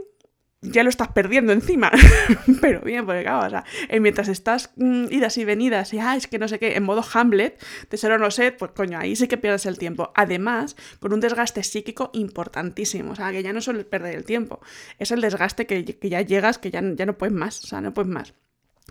ya 0.71 0.83
lo 0.83 0.89
estás 0.89 1.09
perdiendo 1.09 1.53
encima. 1.53 1.91
Pero 2.61 2.81
bien, 2.81 3.05
porque 3.05 3.23
claro, 3.23 3.47
o 3.47 3.49
sea, 3.49 3.65
eh, 3.89 3.99
mientras 3.99 4.27
estás 4.27 4.71
mm, 4.75 5.05
idas 5.11 5.37
y 5.37 5.45
venidas 5.45 5.93
y, 5.93 5.99
ah, 5.99 6.15
es 6.15 6.27
que 6.27 6.39
no 6.39 6.47
sé 6.47 6.59
qué, 6.59 6.75
en 6.75 6.83
modo 6.83 7.03
Hamlet, 7.13 7.61
de 7.89 7.97
ser 7.97 8.11
o 8.11 8.17
no 8.17 8.31
ser, 8.31 8.57
pues 8.57 8.71
coño, 8.71 8.99
ahí 8.99 9.15
sí 9.15 9.27
que 9.27 9.37
pierdes 9.37 9.65
el 9.65 9.77
tiempo. 9.77 10.11
Además, 10.15 10.75
con 10.99 11.13
un 11.13 11.19
desgaste 11.19 11.63
psíquico 11.63 12.11
importantísimo, 12.13 13.13
o 13.13 13.15
sea, 13.15 13.31
que 13.31 13.43
ya 13.43 13.53
no 13.53 13.61
solo 13.61 13.87
perder 13.87 14.15
el 14.15 14.25
tiempo, 14.25 14.59
es 14.99 15.11
el 15.11 15.21
desgaste 15.21 15.65
que, 15.65 15.83
ya 16.01 16.21
llegas, 16.21 16.57
que 16.57 16.71
ya, 16.71 16.81
ya 16.95 17.05
no 17.05 17.17
puedes 17.17 17.33
más, 17.33 17.63
o 17.63 17.67
sea, 17.67 17.81
no 17.81 17.93
puedes 17.93 18.11
más. 18.11 18.33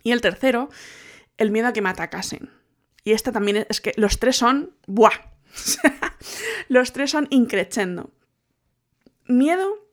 Y 0.03 0.13
el 0.13 0.21
tercero, 0.21 0.69
el 1.39 1.51
miedo 1.51 1.69
a 1.69 1.73
que 1.73 1.83
me 1.83 1.91
atacasen. 1.91 2.51
Y 3.05 3.13
esta 3.13 3.33
también 3.33 3.59
es, 3.59 3.67
es 3.69 3.81
que 3.81 3.93
los 3.97 4.19
tres 4.19 4.37
son, 4.37 4.75
¡buah! 4.87 5.13
los 6.69 6.93
tres 6.93 7.11
son 7.11 7.27
increchendo. 7.31 8.11
Miedo 9.27 9.84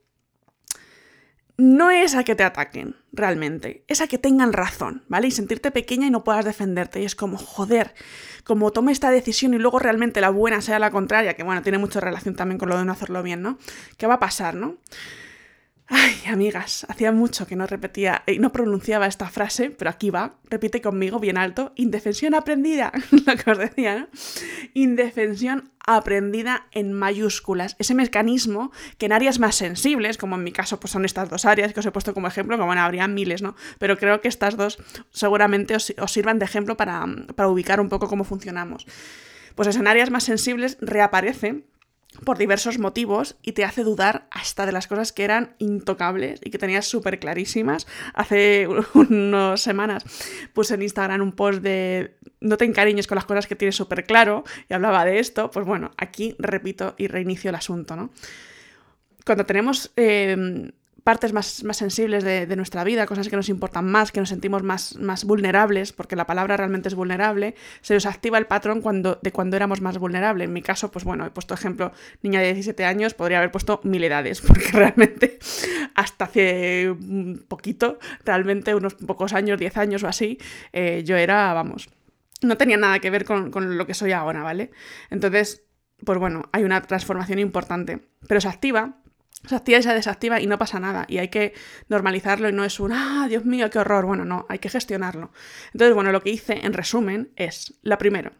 no 1.56 1.90
es 1.90 2.14
a 2.14 2.24
que 2.24 2.34
te 2.34 2.44
ataquen, 2.44 2.96
realmente, 3.12 3.84
es 3.88 4.00
a 4.00 4.06
que 4.06 4.18
tengan 4.18 4.52
razón, 4.52 5.04
¿vale? 5.08 5.28
Y 5.28 5.30
sentirte 5.30 5.70
pequeña 5.70 6.06
y 6.06 6.10
no 6.10 6.24
puedas 6.24 6.44
defenderte. 6.44 7.00
Y 7.00 7.04
es 7.04 7.14
como, 7.14 7.36
joder, 7.36 7.94
como 8.44 8.70
tome 8.70 8.92
esta 8.92 9.10
decisión 9.10 9.54
y 9.54 9.58
luego 9.58 9.78
realmente 9.78 10.20
la 10.20 10.30
buena 10.30 10.60
sea 10.60 10.78
la 10.78 10.90
contraria, 10.90 11.34
que 11.34 11.42
bueno, 11.42 11.62
tiene 11.62 11.78
mucha 11.78 12.00
relación 12.00 12.34
también 12.34 12.58
con 12.58 12.68
lo 12.68 12.78
de 12.78 12.84
no 12.84 12.92
hacerlo 12.92 13.22
bien, 13.22 13.42
¿no? 13.42 13.58
¿Qué 13.98 14.06
va 14.06 14.14
a 14.14 14.20
pasar, 14.20 14.54
no? 14.54 14.76
Ay, 15.88 16.14
amigas, 16.26 16.86
hacía 16.88 17.12
mucho 17.12 17.46
que 17.46 17.56
no 17.56 17.66
repetía 17.66 18.22
y 18.26 18.38
no 18.38 18.52
pronunciaba 18.52 19.06
esta 19.06 19.28
frase, 19.28 19.70
pero 19.70 19.90
aquí 19.90 20.10
va, 20.10 20.36
repite 20.48 20.80
conmigo 20.80 21.18
bien 21.18 21.36
alto, 21.36 21.72
indefensión 21.74 22.34
aprendida, 22.34 22.92
lo 23.26 23.36
que 23.36 23.50
os 23.50 23.58
decía, 23.58 23.98
¿no? 23.98 24.08
Indefensión 24.74 25.70
aprendida 25.84 26.66
en 26.70 26.92
mayúsculas, 26.92 27.76
ese 27.78 27.94
mecanismo 27.94 28.70
que 28.96 29.06
en 29.06 29.12
áreas 29.12 29.38
más 29.38 29.56
sensibles, 29.56 30.16
como 30.16 30.36
en 30.36 30.44
mi 30.44 30.52
caso 30.52 30.78
pues 30.78 30.92
son 30.92 31.04
estas 31.04 31.28
dos 31.28 31.44
áreas 31.44 31.72
que 31.72 31.80
os 31.80 31.86
he 31.86 31.90
puesto 31.90 32.14
como 32.14 32.28
ejemplo, 32.28 32.56
como 32.56 32.68
bueno, 32.68 32.82
habría 32.82 33.08
miles, 33.08 33.42
¿no? 33.42 33.56
Pero 33.78 33.98
creo 33.98 34.20
que 34.20 34.28
estas 34.28 34.56
dos 34.56 34.78
seguramente 35.10 35.74
os, 35.74 35.92
os 35.98 36.12
sirvan 36.12 36.38
de 36.38 36.44
ejemplo 36.44 36.76
para, 36.76 37.04
para 37.34 37.48
ubicar 37.48 37.80
un 37.80 37.88
poco 37.88 38.08
cómo 38.08 38.24
funcionamos. 38.24 38.86
Pues 39.56 39.76
en 39.76 39.86
áreas 39.86 40.10
más 40.10 40.24
sensibles 40.24 40.78
reaparece 40.80 41.64
por 42.24 42.38
diversos 42.38 42.78
motivos 42.78 43.36
y 43.42 43.52
te 43.52 43.64
hace 43.64 43.82
dudar 43.84 44.26
hasta 44.30 44.66
de 44.66 44.72
las 44.72 44.86
cosas 44.86 45.12
que 45.12 45.24
eran 45.24 45.54
intocables 45.58 46.40
y 46.44 46.50
que 46.50 46.58
tenías 46.58 46.86
súper 46.86 47.18
clarísimas. 47.18 47.86
Hace 48.14 48.68
unas 48.94 49.60
semanas 49.60 50.04
puse 50.52 50.74
en 50.74 50.82
Instagram 50.82 51.22
un 51.22 51.32
post 51.32 51.62
de 51.62 52.16
no 52.40 52.56
te 52.56 52.64
encariñes 52.64 53.06
con 53.06 53.16
las 53.16 53.24
cosas 53.24 53.46
que 53.46 53.56
tienes 53.56 53.76
súper 53.76 54.04
claro 54.04 54.44
y 54.68 54.74
hablaba 54.74 55.04
de 55.04 55.18
esto. 55.18 55.50
Pues 55.50 55.66
bueno, 55.66 55.92
aquí 55.96 56.36
repito 56.38 56.94
y 56.98 57.08
reinicio 57.08 57.50
el 57.50 57.56
asunto, 57.56 57.96
¿no? 57.96 58.10
Cuando 59.24 59.46
tenemos 59.46 59.92
eh, 59.96 60.72
partes 61.04 61.32
más, 61.32 61.64
más 61.64 61.76
sensibles 61.76 62.24
de, 62.24 62.56
nuestra 62.56 62.84
vida, 62.84 63.06
cosas 63.06 63.28
que 63.28 63.36
nos 63.36 63.48
importan 63.48 63.86
más, 63.86 64.12
que 64.12 64.20
nos 64.20 64.28
sentimos 64.28 64.62
más, 64.62 64.96
más 64.96 65.24
vulnerables, 65.24 65.92
porque 65.92 66.16
la 66.16 66.26
palabra 66.26 66.56
realmente 66.56 66.88
es 66.88 66.94
vulnerable, 66.94 67.54
se 67.80 67.94
nos 67.94 68.06
activa 68.06 68.38
el 68.38 68.46
patrón 68.46 68.80
cuando, 68.80 69.18
de 69.22 69.32
cuando 69.32 69.56
éramos 69.56 69.80
más 69.80 69.98
vulnerables. 69.98 70.46
En 70.46 70.52
mi 70.52 70.62
caso, 70.62 70.90
pues 70.90 71.04
bueno, 71.04 71.26
he 71.26 71.30
puesto 71.30 71.54
ejemplo, 71.54 71.92
niña 72.22 72.40
de 72.40 72.54
17 72.54 72.84
años, 72.84 73.14
podría 73.14 73.38
haber 73.38 73.50
puesto 73.50 73.80
mil 73.84 74.04
edades, 74.04 74.40
porque 74.46 74.66
realmente 74.72 75.38
hasta 75.94 76.26
hace 76.26 76.94
poquito, 77.48 77.98
realmente 78.24 78.74
unos 78.74 78.94
pocos 78.94 79.32
años, 79.32 79.58
10 79.58 79.76
años 79.76 80.02
o 80.02 80.08
así, 80.08 80.38
eh, 80.72 81.02
yo 81.04 81.16
era, 81.16 81.52
vamos, 81.52 81.88
no 82.42 82.56
tenía 82.56 82.76
nada 82.76 82.98
que 83.00 83.10
ver 83.10 83.24
con, 83.24 83.50
con 83.50 83.76
lo 83.76 83.86
que 83.86 83.94
soy 83.94 84.12
ahora, 84.12 84.42
¿vale? 84.42 84.70
Entonces, 85.10 85.64
pues 86.04 86.18
bueno, 86.18 86.44
hay 86.52 86.64
una 86.64 86.82
transformación 86.82 87.38
importante, 87.38 88.00
pero 88.26 88.40
se 88.40 88.48
activa 88.48 89.01
se 89.44 89.56
activa 89.56 89.78
y 89.78 89.82
se 89.82 89.92
desactiva 89.92 90.40
y 90.40 90.46
no 90.46 90.58
pasa 90.58 90.80
nada. 90.80 91.04
Y 91.08 91.18
hay 91.18 91.28
que 91.28 91.54
normalizarlo 91.88 92.48
y 92.48 92.52
no 92.52 92.64
es 92.64 92.78
un, 92.80 92.92
ah, 92.92 93.26
Dios 93.28 93.44
mío, 93.44 93.70
qué 93.70 93.78
horror. 93.78 94.06
Bueno, 94.06 94.24
no, 94.24 94.46
hay 94.48 94.58
que 94.58 94.68
gestionarlo. 94.68 95.32
Entonces, 95.72 95.94
bueno, 95.94 96.12
lo 96.12 96.22
que 96.22 96.30
hice 96.30 96.64
en 96.64 96.72
resumen 96.72 97.32
es, 97.36 97.74
la 97.82 97.98
primero, 97.98 98.32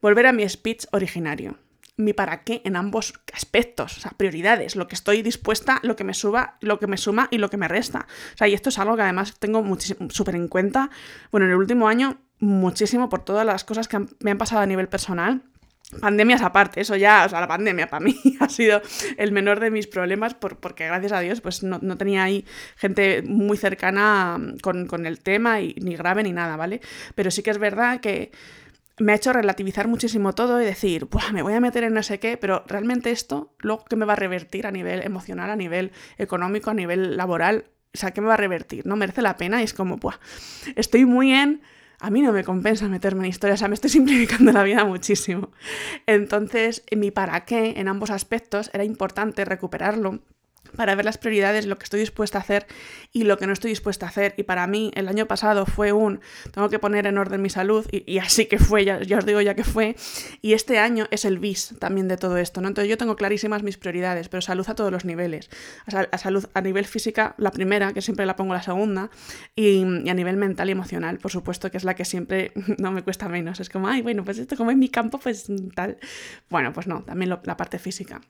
volver 0.00 0.26
a 0.26 0.32
mi 0.32 0.48
speech 0.48 0.86
originario. 0.92 1.58
Mi 1.96 2.14
para 2.14 2.44
qué 2.44 2.62
en 2.64 2.76
ambos 2.76 3.12
aspectos, 3.34 3.98
o 3.98 4.00
sea, 4.00 4.12
prioridades, 4.12 4.74
lo 4.74 4.88
que 4.88 4.94
estoy 4.94 5.20
dispuesta, 5.20 5.80
lo 5.82 5.96
que 5.96 6.04
me 6.04 6.14
suba, 6.14 6.56
lo 6.62 6.78
que 6.78 6.86
me 6.86 6.96
suma 6.96 7.28
y 7.30 7.36
lo 7.36 7.50
que 7.50 7.58
me 7.58 7.68
resta. 7.68 8.06
O 8.34 8.38
sea, 8.38 8.48
y 8.48 8.54
esto 8.54 8.70
es 8.70 8.78
algo 8.78 8.96
que 8.96 9.02
además 9.02 9.38
tengo 9.38 9.62
súper 10.08 10.34
en 10.34 10.48
cuenta, 10.48 10.88
bueno, 11.30 11.44
en 11.44 11.52
el 11.52 11.58
último 11.58 11.88
año 11.88 12.18
muchísimo 12.38 13.10
por 13.10 13.22
todas 13.22 13.44
las 13.44 13.64
cosas 13.64 13.86
que 13.86 13.98
me 14.20 14.30
han 14.30 14.38
pasado 14.38 14.62
a 14.62 14.66
nivel 14.66 14.88
personal 14.88 15.42
Pandemias 15.98 16.42
aparte, 16.42 16.80
eso 16.80 16.94
ya, 16.94 17.24
o 17.26 17.28
sea, 17.28 17.40
la 17.40 17.48
pandemia 17.48 17.88
para 17.88 18.04
mí 18.04 18.16
ha 18.40 18.48
sido 18.48 18.80
el 19.16 19.32
menor 19.32 19.58
de 19.58 19.72
mis 19.72 19.88
problemas 19.88 20.34
por, 20.34 20.58
porque 20.58 20.86
gracias 20.86 21.10
a 21.10 21.20
Dios 21.20 21.40
pues 21.40 21.64
no, 21.64 21.80
tenía 21.96 22.22
ahí 22.22 22.44
gente 22.76 23.22
muy 23.22 23.56
cercana 23.56 24.38
con, 24.62 24.86
con 24.86 25.04
el 25.04 25.18
tema 25.18 25.60
y 25.60 25.74
ni 25.80 25.96
grave 25.96 26.22
ni 26.22 26.32
nada, 26.32 26.56
¿vale? 26.56 26.80
Pero 27.16 27.32
sí 27.32 27.42
que 27.42 27.50
es 27.50 27.58
verdad 27.58 28.00
que 28.00 28.30
me 29.00 29.12
ha 29.12 29.16
hecho 29.16 29.32
relativizar 29.32 29.88
muchísimo 29.88 30.34
todo 30.34 30.60
y 30.60 30.64
decir, 30.64 31.06
Buah, 31.06 31.32
me 31.32 31.42
voy 31.42 31.54
a 31.54 31.60
meter 31.60 31.84
en 31.84 31.94
no 31.94 32.02
sé 32.02 32.20
qué, 32.20 32.36
pero 32.36 32.62
realmente 32.66 33.10
esto, 33.10 33.54
luego, 33.58 33.84
¿qué 33.86 33.96
me 33.96 34.04
va 34.04 34.12
a 34.12 34.16
revertir 34.16 34.66
a 34.66 34.70
nivel 34.70 35.02
emocional, 35.02 35.50
a 35.50 35.56
nivel 35.56 35.90
económico, 36.18 36.70
a 36.70 36.74
nivel 36.74 37.16
laboral? 37.16 37.64
O 37.94 37.98
sea, 37.98 38.12
¿qué 38.12 38.20
me 38.20 38.28
va 38.28 38.34
a 38.34 38.36
revertir? 38.36 38.86
¿No 38.86 38.96
merece 38.96 39.22
la 39.22 39.36
pena? 39.36 39.60
Y 39.60 39.64
es 39.64 39.74
como, 39.74 39.96
Buah, 39.96 40.18
estoy 40.76 41.04
muy 41.04 41.32
en... 41.32 41.62
A 42.00 42.10
mí 42.10 42.22
no 42.22 42.32
me 42.32 42.44
compensa 42.44 42.88
meterme 42.88 43.24
en 43.24 43.30
historias, 43.30 43.58
o 43.58 43.60
sea, 43.60 43.68
me 43.68 43.74
estoy 43.74 43.90
simplificando 43.90 44.52
la 44.52 44.62
vida 44.62 44.84
muchísimo. 44.84 45.50
Entonces, 46.06 46.82
mi 46.96 47.10
para 47.10 47.44
qué 47.44 47.74
en 47.76 47.88
ambos 47.88 48.10
aspectos 48.10 48.70
era 48.72 48.84
importante 48.84 49.44
recuperarlo 49.44 50.20
para 50.76 50.94
ver 50.94 51.04
las 51.04 51.18
prioridades, 51.18 51.66
lo 51.66 51.78
que 51.78 51.84
estoy 51.84 52.00
dispuesta 52.00 52.38
a 52.38 52.40
hacer 52.40 52.66
y 53.12 53.24
lo 53.24 53.38
que 53.38 53.46
no 53.46 53.52
estoy 53.52 53.70
dispuesta 53.70 54.06
a 54.06 54.08
hacer. 54.08 54.34
Y 54.36 54.44
para 54.44 54.66
mí 54.66 54.90
el 54.94 55.08
año 55.08 55.26
pasado 55.26 55.66
fue 55.66 55.92
un, 55.92 56.20
tengo 56.52 56.68
que 56.68 56.78
poner 56.78 57.06
en 57.06 57.18
orden 57.18 57.42
mi 57.42 57.50
salud 57.50 57.86
y, 57.90 58.18
así 58.18 58.46
que 58.46 58.58
fue, 58.58 58.84
ya, 58.84 59.00
os 59.18 59.26
digo 59.26 59.40
ya 59.40 59.54
que 59.54 59.64
fue. 59.64 59.96
Y 60.42 60.52
este 60.52 60.78
año 60.78 61.06
es 61.10 61.24
el 61.24 61.38
bis 61.38 61.74
también 61.78 62.08
de 62.08 62.16
todo 62.16 62.36
esto, 62.36 62.60
¿no? 62.60 62.68
Entonces 62.68 62.88
yo 62.88 62.96
tengo 62.96 63.16
clarísimas 63.16 63.62
mis 63.62 63.76
prioridades, 63.76 64.28
pero 64.28 64.40
salud 64.40 64.68
a 64.68 64.74
todos 64.74 64.92
los 64.92 65.04
niveles. 65.04 65.50
A, 65.86 66.18
salud 66.18 66.46
a 66.54 66.60
nivel 66.60 66.84
física, 66.84 67.34
la 67.38 67.50
primera, 67.50 67.92
que 67.92 68.02
siempre 68.02 68.26
la 68.26 68.36
pongo 68.36 68.54
la 68.54 68.62
segunda, 68.62 69.10
y, 69.56 69.82
a 69.82 70.14
nivel 70.14 70.36
mental 70.36 70.68
y 70.68 70.72
emocional, 70.72 71.18
por 71.18 71.30
supuesto, 71.30 71.70
que 71.70 71.76
es 71.76 71.84
la 71.84 71.94
que 71.94 72.04
siempre 72.04 72.52
no 72.78 72.92
me 72.92 73.02
cuesta 73.02 73.28
menos. 73.28 73.60
Es 73.60 73.68
como, 73.68 73.88
ay, 73.88 74.02
bueno, 74.02 74.24
pues 74.24 74.38
esto 74.38 74.56
como 74.56 74.70
en 74.70 74.78
mi 74.78 74.88
campo, 74.88 75.18
pues 75.18 75.46
tal. 75.74 75.98
Bueno, 76.48 76.72
pues 76.72 76.86
no, 76.86 77.02
también 77.02 77.30
la 77.30 77.56
parte 77.56 77.78
física. 77.78 78.20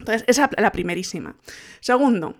Entonces, 0.00 0.24
esa 0.26 0.50
es 0.56 0.62
la 0.62 0.72
primerísima. 0.72 1.36
Segundo, 1.80 2.36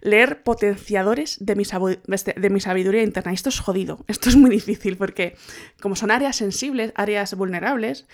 leer 0.00 0.42
potenciadores 0.42 1.38
de 1.40 1.54
mi, 1.54 1.64
este, 2.08 2.50
mi 2.50 2.60
sabiduría 2.60 3.02
interna. 3.02 3.32
esto 3.32 3.48
es 3.48 3.60
jodido, 3.60 4.04
esto 4.08 4.28
es 4.28 4.36
muy 4.36 4.50
difícil 4.50 4.96
porque 4.96 5.36
como 5.80 5.96
son 5.96 6.10
áreas 6.10 6.36
sensibles, 6.36 6.92
áreas 6.96 7.34
vulnerables, 7.34 8.06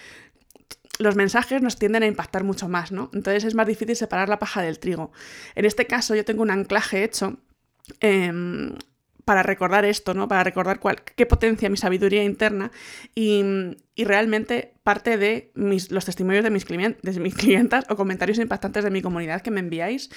los 0.98 1.16
mensajes 1.16 1.62
nos 1.62 1.78
tienden 1.78 2.02
a 2.02 2.06
impactar 2.06 2.44
mucho 2.44 2.68
más, 2.68 2.92
¿no? 2.92 3.10
Entonces 3.14 3.44
es 3.44 3.54
más 3.54 3.66
difícil 3.66 3.96
separar 3.96 4.28
la 4.28 4.38
paja 4.38 4.60
del 4.60 4.78
trigo. 4.78 5.12
En 5.54 5.64
este 5.64 5.86
caso 5.86 6.14
yo 6.14 6.24
tengo 6.26 6.42
un 6.42 6.50
anclaje 6.50 7.04
hecho 7.04 7.38
em, 8.00 8.74
para 9.24 9.42
recordar 9.42 9.84
esto, 9.84 10.14
¿no? 10.14 10.28
Para 10.28 10.44
recordar 10.44 10.80
cuál, 10.80 11.02
qué 11.02 11.26
potencia 11.26 11.70
mi 11.70 11.76
sabiduría 11.76 12.24
interna 12.24 12.70
y, 13.14 13.44
realmente 13.96 14.72
parte 14.82 15.18
de 15.18 15.52
mis, 15.54 15.90
los 15.90 16.06
testimonios 16.06 16.42
de 16.42 16.48
mis, 16.48 16.66
de 16.66 17.20
mis 17.20 17.34
clientas 17.34 17.84
o 17.90 17.96
comentarios 17.96 18.38
impactantes 18.38 18.82
de 18.82 18.90
mi 18.90 19.02
comunidad 19.02 19.42
que 19.42 19.50
me 19.50 19.60
enviáis 19.60 20.08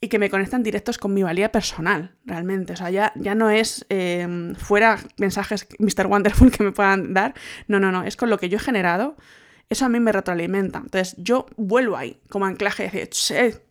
y 0.00 0.08
que 0.08 0.18
me 0.18 0.30
conectan 0.30 0.62
directos 0.62 0.98
con 0.98 1.14
mi 1.14 1.22
valía 1.22 1.50
personal, 1.50 2.14
realmente. 2.24 2.74
O 2.74 2.76
sea, 2.76 2.90
ya, 2.90 3.12
ya 3.16 3.34
no 3.34 3.50
es 3.50 3.86
em, 3.88 4.54
fuera 4.54 4.98
mensajes 5.16 5.66
Mr. 5.78 6.06
Wonderful 6.06 6.50
que 6.56 6.62
me 6.62 6.72
puedan 6.72 7.14
dar. 7.14 7.34
No, 7.66 7.80
no, 7.80 7.90
no. 7.90 8.04
Es 8.04 8.16
con 8.16 8.30
lo 8.30 8.38
que 8.38 8.48
yo 8.48 8.58
he 8.58 8.60
generado. 8.60 9.16
Eso 9.68 9.86
a 9.86 9.88
mí 9.88 9.98
me 9.98 10.12
retroalimenta. 10.12 10.78
Entonces 10.78 11.16
yo 11.18 11.46
vuelvo 11.56 11.96
ahí 11.96 12.20
como 12.28 12.44
anclaje 12.44 12.84
y 12.84 12.86
decir, 12.86 13.65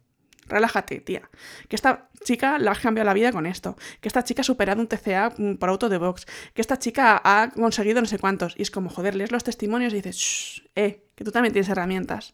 relájate, 0.47 0.99
tía. 0.99 1.29
Que 1.67 1.75
esta 1.75 2.09
chica 2.23 2.57
la 2.59 2.71
ha 2.71 2.75
cambiado 2.75 3.05
la 3.05 3.13
vida 3.13 3.31
con 3.31 3.45
esto. 3.45 3.75
Que 4.01 4.07
esta 4.07 4.23
chica 4.23 4.41
ha 4.41 4.43
superado 4.43 4.81
un 4.81 4.87
TCA 4.87 5.33
mm, 5.37 5.55
por 5.55 5.69
auto 5.69 5.89
de 5.89 5.97
box. 5.97 6.25
Que 6.53 6.61
esta 6.61 6.77
chica 6.77 7.21
ha 7.23 7.51
conseguido 7.51 8.01
no 8.01 8.07
sé 8.07 8.19
cuántos. 8.19 8.55
Y 8.57 8.61
es 8.61 8.71
como, 8.71 8.89
joder, 8.89 9.15
lees 9.15 9.31
los 9.31 9.43
testimonios 9.43 9.93
y 9.93 9.97
dices, 9.97 10.63
eh, 10.75 11.03
que 11.15 11.23
tú 11.23 11.31
también 11.31 11.53
tienes 11.53 11.69
herramientas. 11.69 12.33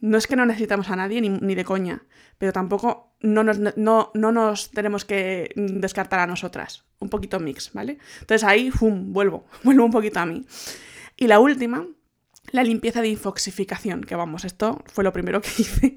No 0.00 0.18
es 0.18 0.26
que 0.26 0.36
no 0.36 0.44
necesitamos 0.44 0.90
a 0.90 0.96
nadie 0.96 1.20
ni, 1.22 1.54
de 1.54 1.64
coña, 1.64 2.02
pero 2.36 2.52
tampoco 2.52 3.14
no 3.20 3.42
nos, 3.42 3.58
no, 3.76 4.10
no 4.12 4.32
nos 4.32 4.70
tenemos 4.70 5.06
que 5.06 5.52
descartar 5.56 6.20
a 6.20 6.26
nosotras. 6.26 6.84
Un 6.98 7.08
poquito 7.08 7.40
mix, 7.40 7.72
¿vale? 7.72 7.98
Entonces 8.20 8.44
ahí, 8.44 8.70
¡fum! 8.70 9.12
Vuelvo, 9.12 9.46
vuelvo 9.64 9.84
un 9.84 9.90
poquito 9.90 10.20
a 10.20 10.26
mí. 10.26 10.44
Y 11.16 11.28
la 11.28 11.40
última, 11.40 11.86
la 12.50 12.62
limpieza 12.62 13.00
de 13.00 13.08
infoxificación, 13.08 14.02
que 14.02 14.14
vamos, 14.14 14.44
esto 14.44 14.82
fue 14.86 15.04
lo 15.04 15.12
primero 15.12 15.40
que 15.40 15.48
hice. 15.58 15.96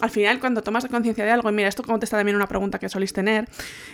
Al 0.00 0.10
final, 0.10 0.40
cuando 0.40 0.62
tomas 0.62 0.86
conciencia 0.86 1.24
de 1.24 1.30
algo, 1.30 1.50
y 1.50 1.52
mira, 1.52 1.68
esto 1.68 1.82
contesta 1.82 2.16
también 2.16 2.36
una 2.36 2.48
pregunta 2.48 2.78
que 2.78 2.88
solís 2.88 3.12
tener, 3.12 3.48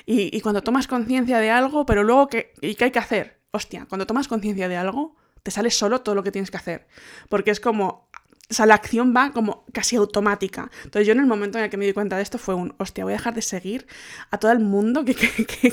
y, 0.04 0.40
cuando 0.40 0.62
tomas 0.62 0.86
conciencia 0.86 1.38
de 1.38 1.50
algo, 1.50 1.86
pero 1.86 2.04
luego, 2.04 2.28
¿qué, 2.28 2.52
¿y 2.60 2.74
qué 2.74 2.84
hay 2.84 2.90
que 2.90 2.98
hacer? 2.98 3.40
Hostia, 3.50 3.86
cuando 3.88 4.06
tomas 4.06 4.28
conciencia 4.28 4.68
de 4.68 4.76
algo, 4.76 5.16
te 5.42 5.50
sale 5.50 5.70
solo 5.70 6.00
todo 6.00 6.16
lo 6.16 6.22
que 6.24 6.32
tienes 6.32 6.50
que 6.50 6.56
hacer. 6.56 6.88
Porque 7.28 7.52
es 7.52 7.60
como, 7.60 8.05
o 8.48 8.54
sea, 8.54 8.64
la 8.64 8.74
acción 8.74 9.12
va 9.14 9.32
como 9.32 9.64
casi 9.72 9.96
automática. 9.96 10.70
Entonces 10.84 11.06
yo 11.06 11.12
en 11.12 11.18
el 11.18 11.26
momento 11.26 11.58
en 11.58 11.64
el 11.64 11.70
que 11.70 11.76
me 11.76 11.84
di 11.84 11.92
cuenta 11.92 12.16
de 12.16 12.22
esto 12.22 12.38
fue 12.38 12.54
un, 12.54 12.74
hostia, 12.78 13.02
voy 13.02 13.12
a 13.12 13.16
dejar 13.16 13.34
de 13.34 13.42
seguir 13.42 13.88
a 14.30 14.38
todo 14.38 14.52
el 14.52 14.60
mundo 14.60 15.04
que, 15.04 15.16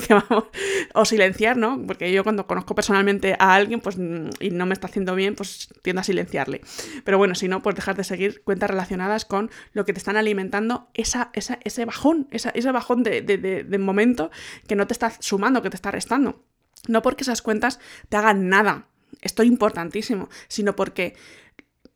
vamos, 0.08 0.46
o 0.92 1.04
silenciar, 1.04 1.56
¿no? 1.56 1.80
Porque 1.86 2.12
yo 2.12 2.24
cuando 2.24 2.48
conozco 2.48 2.74
personalmente 2.74 3.36
a 3.38 3.54
alguien 3.54 3.80
pues, 3.80 3.96
y 4.40 4.50
no 4.50 4.66
me 4.66 4.74
está 4.74 4.88
haciendo 4.88 5.14
bien, 5.14 5.36
pues 5.36 5.68
tiendo 5.82 6.00
a 6.00 6.04
silenciarle. 6.04 6.62
Pero 7.04 7.16
bueno, 7.16 7.36
si 7.36 7.46
no, 7.46 7.62
pues 7.62 7.76
dejar 7.76 7.96
de 7.96 8.02
seguir 8.02 8.42
cuentas 8.42 8.70
relacionadas 8.70 9.24
con 9.24 9.50
lo 9.72 9.84
que 9.84 9.92
te 9.92 9.98
están 9.98 10.16
alimentando 10.16 10.88
esa, 10.94 11.30
esa 11.32 11.60
ese 11.62 11.84
bajón, 11.84 12.26
esa, 12.32 12.50
ese 12.50 12.72
bajón 12.72 13.04
de, 13.04 13.22
de, 13.22 13.38
de 13.38 13.78
momento 13.78 14.32
que 14.66 14.74
no 14.74 14.88
te 14.88 14.94
está 14.94 15.12
sumando, 15.20 15.62
que 15.62 15.70
te 15.70 15.76
está 15.76 15.92
restando. 15.92 16.42
No 16.88 17.02
porque 17.02 17.22
esas 17.22 17.40
cuentas 17.40 17.78
te 18.08 18.16
hagan 18.16 18.48
nada, 18.48 18.88
esto 19.22 19.42
es 19.42 19.48
importantísimo, 19.48 20.28
sino 20.48 20.76
porque 20.76 21.14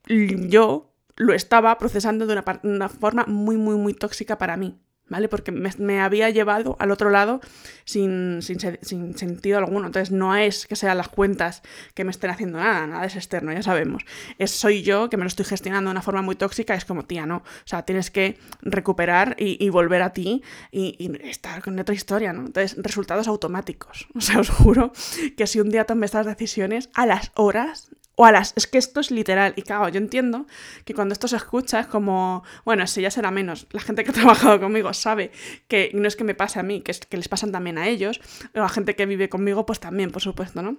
yo 0.09 0.88
lo 1.19 1.35
estaba 1.35 1.77
procesando 1.79 2.27
de 2.27 2.43
una, 2.62 2.88
forma 2.88 3.25
muy, 3.27 3.57
muy, 3.57 3.77
muy 3.77 3.95
tóxica 3.95 4.38
para 4.38 4.57
mí. 4.57 4.79
¿Vale? 5.11 5.31
Porque 5.31 5.53
me, 5.53 6.00
había 6.03 6.29
llevado 6.29 6.77
al 6.79 6.91
otro 6.91 7.09
lado 7.09 7.41
sin, 7.87 8.43
sentido 8.43 9.57
alguno. 9.57 9.87
Entonces 9.87 10.11
no 10.11 10.37
es 10.37 10.67
que 10.67 10.77
sean 10.77 10.99
las 10.99 11.09
cuentas 11.09 11.62
que 11.95 12.05
me 12.05 12.11
estén 12.11 12.29
haciendo 12.29 12.59
nada, 12.59 12.87
nada 12.87 13.07
es 13.07 13.17
externo, 13.17 13.50
ya 13.50 13.62
sabemos. 13.62 14.05
Es 14.37 14.50
soy 14.50 14.83
yo 14.83 15.09
que 15.09 15.17
me 15.17 15.25
lo 15.25 15.29
estoy 15.29 15.47
gestionando 15.47 15.88
de 15.88 15.93
una 15.93 16.03
forma 16.03 16.21
muy 16.21 16.37
tóxica, 16.37 16.75
es 16.75 16.85
como, 16.85 17.07
tía, 17.07 17.25
no. 17.25 17.38
O 17.38 17.43
sea, 17.65 17.87
tienes 17.87 18.11
que 18.11 18.38
recuperar 18.61 19.35
y, 19.38 19.67
volver 19.71 20.03
a 20.03 20.12
ti 20.12 20.43
y, 20.71 20.95
y, 20.99 21.27
estar 21.27 21.62
con 21.62 21.79
otra 21.79 21.95
historia, 21.95 22.35
¿no? 22.35 22.45
Entonces, 22.45 22.77
resultados 22.77 23.29
automáticos. 23.29 24.09
O 24.15 24.21
sea, 24.21 24.41
os 24.41 24.50
juro 24.50 24.93
que 25.38 25.47
si 25.47 25.59
un 25.59 25.71
día 25.71 25.85
tomé 25.85 26.05
estas 26.05 26.27
decisiones, 26.27 26.91
a 26.93 27.07
las 27.07 27.33
horas 27.35 27.93
o 28.20 28.25
a 28.25 28.32
las... 28.32 28.52
Es 28.56 28.66
que 28.66 28.78
esto 28.78 28.98
es 28.98 29.12
literal. 29.12 29.54
Y 29.54 29.62
claro, 29.62 29.88
yo 29.88 29.98
entiendo 29.98 30.46
que 30.84 30.92
cuando 30.92 31.12
esto 31.12 31.28
se 31.28 31.37
escucha 31.37 31.78
es 31.78 31.87
como, 31.87 32.42
bueno, 32.64 32.84
si 32.88 33.00
ya 33.00 33.12
será 33.12 33.30
menos. 33.30 33.68
La 33.70 33.80
gente 33.80 34.02
que 34.02 34.10
ha 34.10 34.14
trabajado 34.14 34.58
conmigo 34.58 34.92
sabe 34.92 35.30
que 35.68 35.92
no 35.94 36.08
es 36.08 36.16
que 36.16 36.25
me 36.25 36.34
pase 36.34 36.58
a 36.58 36.64
mí, 36.64 36.80
que, 36.80 36.90
es, 36.90 36.98
que 36.98 37.16
les 37.16 37.28
pasan 37.28 37.52
también 37.52 37.78
a 37.78 37.87
ellos. 37.87 38.20
O 38.56 38.60
a 38.60 38.68
gente 38.68 38.96
que 38.96 39.06
vive 39.06 39.28
conmigo, 39.28 39.64
pues 39.66 39.78
también, 39.78 40.10
por 40.10 40.20
supuesto, 40.20 40.62
¿no? 40.62 40.78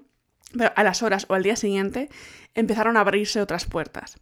A 0.75 0.83
las 0.83 1.03
horas 1.03 1.27
o 1.29 1.35
al 1.35 1.43
día 1.43 1.55
siguiente 1.55 2.09
empezaron 2.55 2.97
a 2.97 3.01
abrirse 3.01 3.41
otras 3.41 3.65
puertas. 3.65 4.17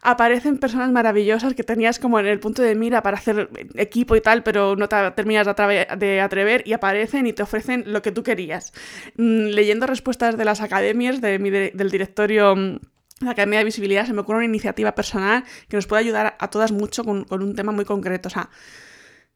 Aparecen 0.00 0.58
personas 0.58 0.90
maravillosas 0.92 1.54
que 1.54 1.64
tenías 1.64 1.98
como 1.98 2.20
en 2.20 2.26
el 2.26 2.38
punto 2.38 2.62
de 2.62 2.74
mira 2.74 3.02
para 3.02 3.18
hacer 3.18 3.48
equipo 3.74 4.14
y 4.14 4.20
tal, 4.20 4.42
pero 4.42 4.76
no 4.76 4.88
te 4.88 5.10
terminas 5.12 5.46
de 5.46 6.20
atrever 6.20 6.62
y 6.66 6.72
aparecen 6.72 7.26
y 7.26 7.32
te 7.32 7.42
ofrecen 7.42 7.84
lo 7.86 8.00
que 8.00 8.12
tú 8.12 8.22
querías. 8.22 8.72
Mm, 9.16 9.46
leyendo 9.48 9.86
respuestas 9.86 10.36
de 10.36 10.44
las 10.44 10.60
academias 10.60 11.20
del 11.20 11.90
directorio 11.90 12.54
mm, 12.54 12.78
de 13.20 13.26
la 13.26 13.32
Academia 13.32 13.60
de 13.60 13.64
Visibilidad 13.64 14.06
se 14.06 14.12
me 14.12 14.20
ocurre 14.20 14.38
una 14.38 14.46
iniciativa 14.46 14.94
personal 14.94 15.44
que 15.68 15.76
nos 15.76 15.86
puede 15.86 16.00
ayudar 16.00 16.36
a 16.38 16.50
todas 16.50 16.72
mucho 16.72 17.04
con, 17.04 17.26
un 17.30 17.54
tema 17.54 17.72
muy 17.72 17.84
concreto. 17.84 18.28
O 18.28 18.30
sea, 18.30 18.50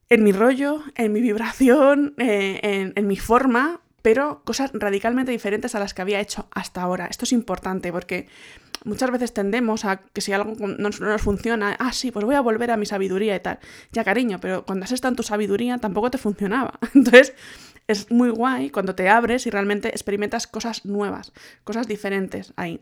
en 0.09 0.25
mi 0.25 0.33
rollo, 0.33 0.83
en 0.97 1.13
mi 1.13 1.21
vibración, 1.21 2.15
eh, 2.19 2.93
en 2.95 3.07
mi 3.07 3.17
forma, 3.17 3.81
pero 4.07 4.41
cosas 4.45 4.71
radicalmente 4.73 5.33
diferentes 5.33 5.75
a 5.75 5.81
las 5.81 5.93
que 5.93 6.01
había 6.01 6.21
hecho 6.21 6.47
hasta 6.53 6.81
ahora. 6.81 7.07
Esto 7.07 7.25
es 7.25 7.33
importante 7.33 7.91
porque 7.91 8.29
muchas 8.85 9.11
veces 9.11 9.35
tendemos 9.35 9.85
a 9.85 9.97
que 9.97 10.21
si 10.21 10.33
algo 10.33 10.55
no, 10.65 10.91
nos 10.91 11.21
funciona, 11.21 11.75
ah, 11.81 11.93
sí, 11.93 12.13
pues 12.13 12.25
voy 12.25 12.37
a 12.37 12.41
volver 12.41 12.71
a 12.71 12.77
mi 12.77 12.87
sabiduría 12.87 13.35
y 13.35 13.41
tal. 13.41 13.59
Ya, 13.91 14.05
cariño, 14.05 14.39
pero 14.41 14.65
cuando 14.65 14.85
has 14.85 14.93
estado 14.93 15.11
en 15.11 15.17
tu 15.17 15.25
sabiduría 15.25 15.79
tampoco 15.79 16.09
te 16.13 16.19
funcionaba. 16.19 16.79
Entonces, 16.95 17.35
es 17.89 18.09
muy 18.13 18.31
guay 18.31 18.71
cuando 18.71 18.95
te 18.95 19.09
abres 19.09 19.45
y 19.49 19.51
realmente 19.51 19.89
experimentas 19.89 20.47
cosas 20.47 20.85
nuevas, 20.85 21.33
cosas 21.65 21.89
diferentes 21.89 22.53
ahí. 22.55 22.81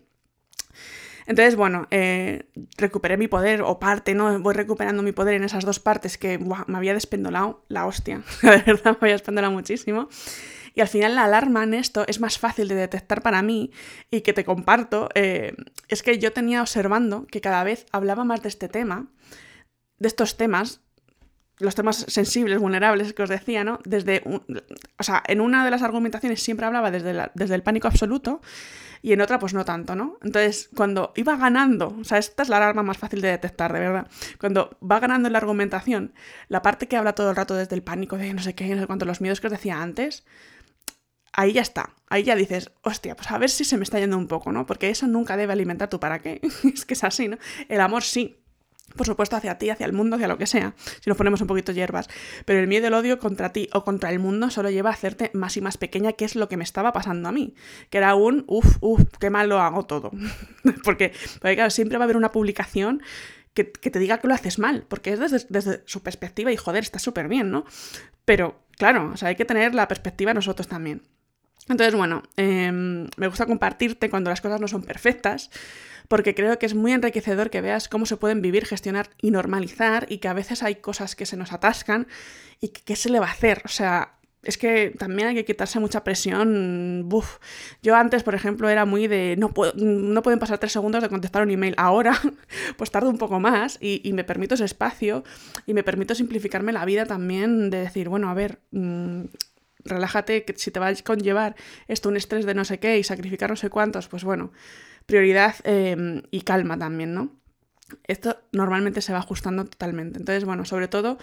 Entonces, 1.26 1.56
bueno, 1.56 1.86
eh, 1.90 2.50
recuperé 2.76 3.16
mi 3.16 3.28
poder, 3.28 3.62
o 3.62 3.78
parte, 3.78 4.14
¿no? 4.14 4.38
Voy 4.40 4.52
recuperando 4.52 5.02
mi 5.02 5.12
poder 5.12 5.36
en 5.36 5.44
esas 5.44 5.64
dos 5.64 5.80
partes 5.80 6.18
que 6.18 6.38
me 6.38 6.76
había 6.76 6.92
despendolado 6.92 7.64
la 7.68 7.86
hostia. 7.86 8.22
La 8.42 8.58
verdad, 8.58 8.98
me 9.00 9.06
había 9.06 9.14
despendolado 9.14 9.54
muchísimo. 9.54 10.10
Y 10.74 10.80
al 10.80 10.88
final 10.88 11.14
la 11.14 11.24
alarma 11.24 11.62
en 11.62 11.74
esto 11.74 12.04
es 12.08 12.20
más 12.20 12.38
fácil 12.38 12.68
de 12.68 12.74
detectar 12.74 13.22
para 13.22 13.42
mí 13.42 13.70
y 14.10 14.22
que 14.22 14.32
te 14.32 14.44
comparto. 14.44 15.08
Eh, 15.14 15.54
es 15.88 16.02
que 16.02 16.18
yo 16.18 16.32
tenía 16.32 16.60
observando 16.60 17.26
que 17.26 17.40
cada 17.40 17.62
vez 17.62 17.86
hablaba 17.92 18.24
más 18.24 18.42
de 18.42 18.48
este 18.48 18.68
tema, 18.68 19.06
de 19.98 20.08
estos 20.08 20.36
temas, 20.36 20.80
los 21.58 21.76
temas 21.76 22.04
sensibles, 22.08 22.58
vulnerables 22.58 23.12
que 23.12 23.22
os 23.22 23.28
decía, 23.28 23.62
¿no? 23.62 23.78
Desde, 23.84 24.22
o 24.98 25.02
sea, 25.02 25.22
en 25.28 25.40
una 25.40 25.64
de 25.64 25.70
las 25.70 25.82
argumentaciones 25.82 26.42
siempre 26.42 26.66
hablaba 26.66 26.90
desde, 26.90 27.30
desde 27.34 27.54
el 27.54 27.62
pánico 27.62 27.86
absoluto 27.86 28.40
y 29.02 29.12
en 29.12 29.20
otra 29.20 29.38
pues 29.38 29.54
no 29.54 29.64
tanto, 29.64 29.94
¿no? 29.94 30.18
Entonces, 30.22 30.70
cuando 30.74 31.12
iba 31.14 31.36
ganando, 31.36 31.96
o 32.00 32.04
sea, 32.04 32.18
esta 32.18 32.42
es 32.42 32.48
la 32.48 32.56
alarma 32.56 32.82
más 32.82 32.98
fácil 32.98 33.20
de 33.20 33.28
detectar, 33.28 33.72
de 33.72 33.80
verdad, 33.80 34.08
cuando 34.40 34.76
va 34.82 34.98
ganando 34.98 35.28
la 35.28 35.38
argumentación, 35.38 36.14
la 36.48 36.62
parte 36.62 36.88
que 36.88 36.96
habla 36.96 37.14
todo 37.14 37.30
el 37.30 37.36
rato 37.36 37.54
desde 37.54 37.76
el 37.76 37.82
pánico 37.82 38.16
de 38.16 38.34
no 38.34 38.42
sé 38.42 38.54
qué, 38.54 38.74
no 38.74 38.80
sé 38.80 38.86
cuánto, 38.86 39.04
los 39.04 39.20
miedos 39.20 39.40
que 39.40 39.46
os 39.46 39.52
decía 39.52 39.80
antes, 39.80 40.24
ahí 41.34 41.52
ya 41.52 41.62
está. 41.62 41.94
Ahí 42.08 42.22
ya 42.22 42.36
dices, 42.36 42.70
hostia, 42.82 43.16
pues 43.16 43.30
a 43.30 43.38
ver 43.38 43.50
si 43.50 43.64
se 43.64 43.76
me 43.76 43.84
está 43.84 43.98
yendo 43.98 44.16
un 44.16 44.28
poco, 44.28 44.52
¿no? 44.52 44.66
Porque 44.66 44.90
eso 44.90 45.06
nunca 45.06 45.36
debe 45.36 45.52
alimentar 45.52 45.90
tu 45.90 46.00
para 46.00 46.20
qué. 46.20 46.40
es 46.74 46.84
que 46.84 46.94
es 46.94 47.04
así, 47.04 47.28
¿no? 47.28 47.38
El 47.68 47.80
amor 47.80 48.02
sí. 48.02 48.40
Por 48.96 49.06
supuesto, 49.06 49.34
hacia 49.34 49.58
ti, 49.58 49.70
hacia 49.70 49.86
el 49.86 49.92
mundo, 49.92 50.14
hacia 50.14 50.28
lo 50.28 50.38
que 50.38 50.46
sea, 50.46 50.74
si 51.00 51.10
nos 51.10 51.16
ponemos 51.16 51.40
un 51.40 51.48
poquito 51.48 51.72
hierbas. 51.72 52.08
Pero 52.44 52.60
el 52.60 52.68
miedo 52.68 52.86
el 52.86 52.94
odio 52.94 53.18
contra 53.18 53.52
ti 53.52 53.68
o 53.72 53.82
contra 53.82 54.10
el 54.10 54.20
mundo 54.20 54.50
solo 54.50 54.70
lleva 54.70 54.90
a 54.90 54.92
hacerte 54.92 55.30
más 55.34 55.56
y 55.56 55.60
más 55.60 55.78
pequeña, 55.78 56.12
que 56.12 56.24
es 56.24 56.36
lo 56.36 56.48
que 56.48 56.56
me 56.56 56.62
estaba 56.62 56.92
pasando 56.92 57.28
a 57.28 57.32
mí. 57.32 57.54
Que 57.90 57.98
era 57.98 58.14
un, 58.14 58.44
uff, 58.46 58.76
uff, 58.80 59.02
qué 59.18 59.30
mal 59.30 59.48
lo 59.48 59.58
hago 59.58 59.84
todo. 59.84 60.12
porque, 60.84 61.12
porque, 61.40 61.54
claro, 61.56 61.70
siempre 61.70 61.98
va 61.98 62.04
a 62.04 62.06
haber 62.06 62.16
una 62.16 62.30
publicación 62.30 63.02
que, 63.54 63.64
te 63.64 63.98
diga 63.98 64.18
que 64.18 64.28
lo 64.28 64.34
haces 64.34 64.58
mal, 64.58 64.84
porque 64.88 65.12
es 65.12 65.18
desde, 65.18 65.46
desde 65.48 65.82
su 65.86 66.02
perspectiva 66.02 66.52
y 66.52 66.56
joder, 66.56 66.84
está 66.84 66.98
súper 66.98 67.26
bien, 67.26 67.50
¿no? 67.50 67.64
Pero, 68.24 68.60
claro, 68.76 69.12
o 69.14 69.16
sea, 69.16 69.28
hay 69.28 69.36
que 69.36 69.44
tener 69.44 69.74
la 69.74 69.88
perspectiva 69.88 70.34
nosotros 70.34 70.68
también. 70.68 71.02
Entonces, 71.68 71.94
bueno, 71.94 72.22
em, 72.36 73.08
me 73.16 73.28
gusta 73.28 73.46
compartirte 73.46 74.10
cuando 74.10 74.30
las 74.30 74.40
cosas 74.40 74.60
no 74.60 74.68
son 74.68 74.82
perfectas, 74.82 75.50
porque 76.08 76.34
creo 76.34 76.58
que 76.58 76.66
es 76.66 76.74
muy 76.74 76.92
enriquecedor 76.92 77.50
que 77.50 77.62
veas 77.62 77.88
cómo 77.88 78.04
se 78.04 78.16
pueden 78.16 78.42
vivir, 78.42 78.66
gestionar 78.66 79.10
y 79.20 79.30
normalizar, 79.30 80.06
y 80.10 80.18
que 80.18 80.28
a 80.28 80.34
veces 80.34 80.62
hay 80.62 80.76
cosas 80.76 81.16
que 81.16 81.26
se 81.26 81.36
nos 81.36 81.52
atascan 81.52 82.06
y 82.60 82.68
que 82.68 82.82
qué 82.82 82.96
se 82.96 83.08
le 83.08 83.20
va 83.20 83.28
a 83.28 83.32
hacer. 83.32 83.62
O 83.64 83.68
sea, 83.68 84.14
es 84.44 84.58
que 84.58 84.94
también 84.98 85.28
hay 85.28 85.34
que 85.34 85.44
quitarse 85.44 85.80
mucha 85.80 86.04
presión. 86.04 87.08
Yo 87.82 87.96
antes, 87.96 88.22
por 88.22 88.34
ejemplo, 88.34 88.68
era 88.68 88.84
muy 88.84 89.06
de 89.06 89.36
no, 89.38 89.52
puedo, 89.52 89.72
no 89.76 90.22
pueden 90.22 90.38
pasar 90.38 90.58
tres 90.58 90.72
segundos 90.72 91.02
de 91.02 91.08
contestar 91.08 91.42
un 91.42 91.50
email. 91.50 91.74
Ahora, 91.76 92.18
pues 92.76 92.90
tardo 92.90 93.10
un 93.10 93.18
poco 93.18 93.40
más 93.40 93.78
y, 93.80 94.12
me 94.12 94.24
permito 94.24 94.54
ese 94.54 94.64
espacio 94.64 95.24
y 95.66 95.74
me 95.74 95.82
permito 95.82 96.14
simplificarme 96.14 96.72
la 96.72 96.84
vida 96.84 97.06
también 97.06 97.70
de 97.70 97.78
decir, 97.78 98.08
bueno, 98.08 98.28
a 98.28 98.34
ver, 98.34 98.60
mm, 98.70 99.22
relájate, 99.84 100.44
que 100.44 100.54
si 100.56 100.70
te 100.70 100.80
va 100.80 100.88
a 100.88 100.94
conllevar 100.94 101.54
esto 101.88 102.08
un 102.08 102.16
estrés 102.16 102.46
de 102.46 102.54
no 102.54 102.64
sé 102.64 102.78
qué 102.78 102.98
y 102.98 103.04
sacrificar 103.04 103.50
no 103.50 103.56
sé 103.56 103.70
cuántos, 103.70 104.08
pues 104.08 104.24
bueno, 104.24 104.52
prioridad 105.06 105.54
em, 105.64 106.22
y 106.30 106.42
calma 106.42 106.78
también, 106.78 107.14
¿no? 107.14 107.30
Esto 108.06 108.38
normalmente 108.52 109.02
se 109.02 109.12
va 109.12 109.18
ajustando 109.18 109.64
totalmente. 109.64 110.18
Entonces, 110.18 110.44
bueno, 110.44 110.64
sobre 110.64 110.88
todo 110.88 111.18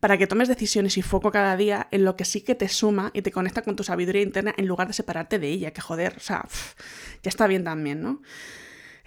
para 0.00 0.16
que 0.16 0.26
tomes 0.26 0.48
decisiones 0.48 0.96
y 0.96 1.02
foco 1.02 1.30
cada 1.32 1.56
día 1.56 1.88
en 1.90 2.04
lo 2.04 2.16
que 2.16 2.24
sí 2.24 2.40
que 2.40 2.54
te 2.54 2.68
suma 2.68 3.10
y 3.14 3.22
te 3.22 3.32
conecta 3.32 3.62
con 3.62 3.76
tu 3.76 3.82
sabiduría 3.82 4.22
interna 4.22 4.54
en 4.56 4.66
lugar 4.66 4.86
de 4.86 4.94
separarte 4.94 5.38
de 5.38 5.48
ella, 5.48 5.72
que 5.72 5.80
joder, 5.80 6.14
o 6.16 6.20
sea, 6.20 6.46
ya 7.22 7.28
está 7.28 7.46
bien 7.46 7.64
también, 7.64 8.00
¿no? 8.00 8.22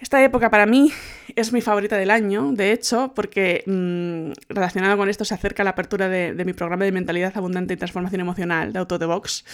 Esta 0.01 0.23
época 0.23 0.49
para 0.49 0.65
mí 0.65 0.91
es 1.35 1.53
mi 1.53 1.61
favorita 1.61 1.95
del 1.95 2.09
año, 2.09 2.51
de 2.53 2.71
hecho, 2.71 3.13
porque 3.15 3.63
mm, 3.67 4.31
relacionado 4.49 4.97
con 4.97 5.09
esto 5.09 5.25
se 5.25 5.35
acerca 5.35 5.63
la 5.63 5.69
apertura 5.69 6.09
de, 6.09 6.33
mi 6.43 6.53
programa 6.53 6.85
de 6.85 6.91
mentalidad 6.91 7.31
abundante 7.37 7.75
y 7.75 7.77
transformación 7.77 8.19
emocional 8.19 8.73
de 8.73 8.79
Auto 8.79 8.97
the 8.97 9.05
Box. 9.05 9.45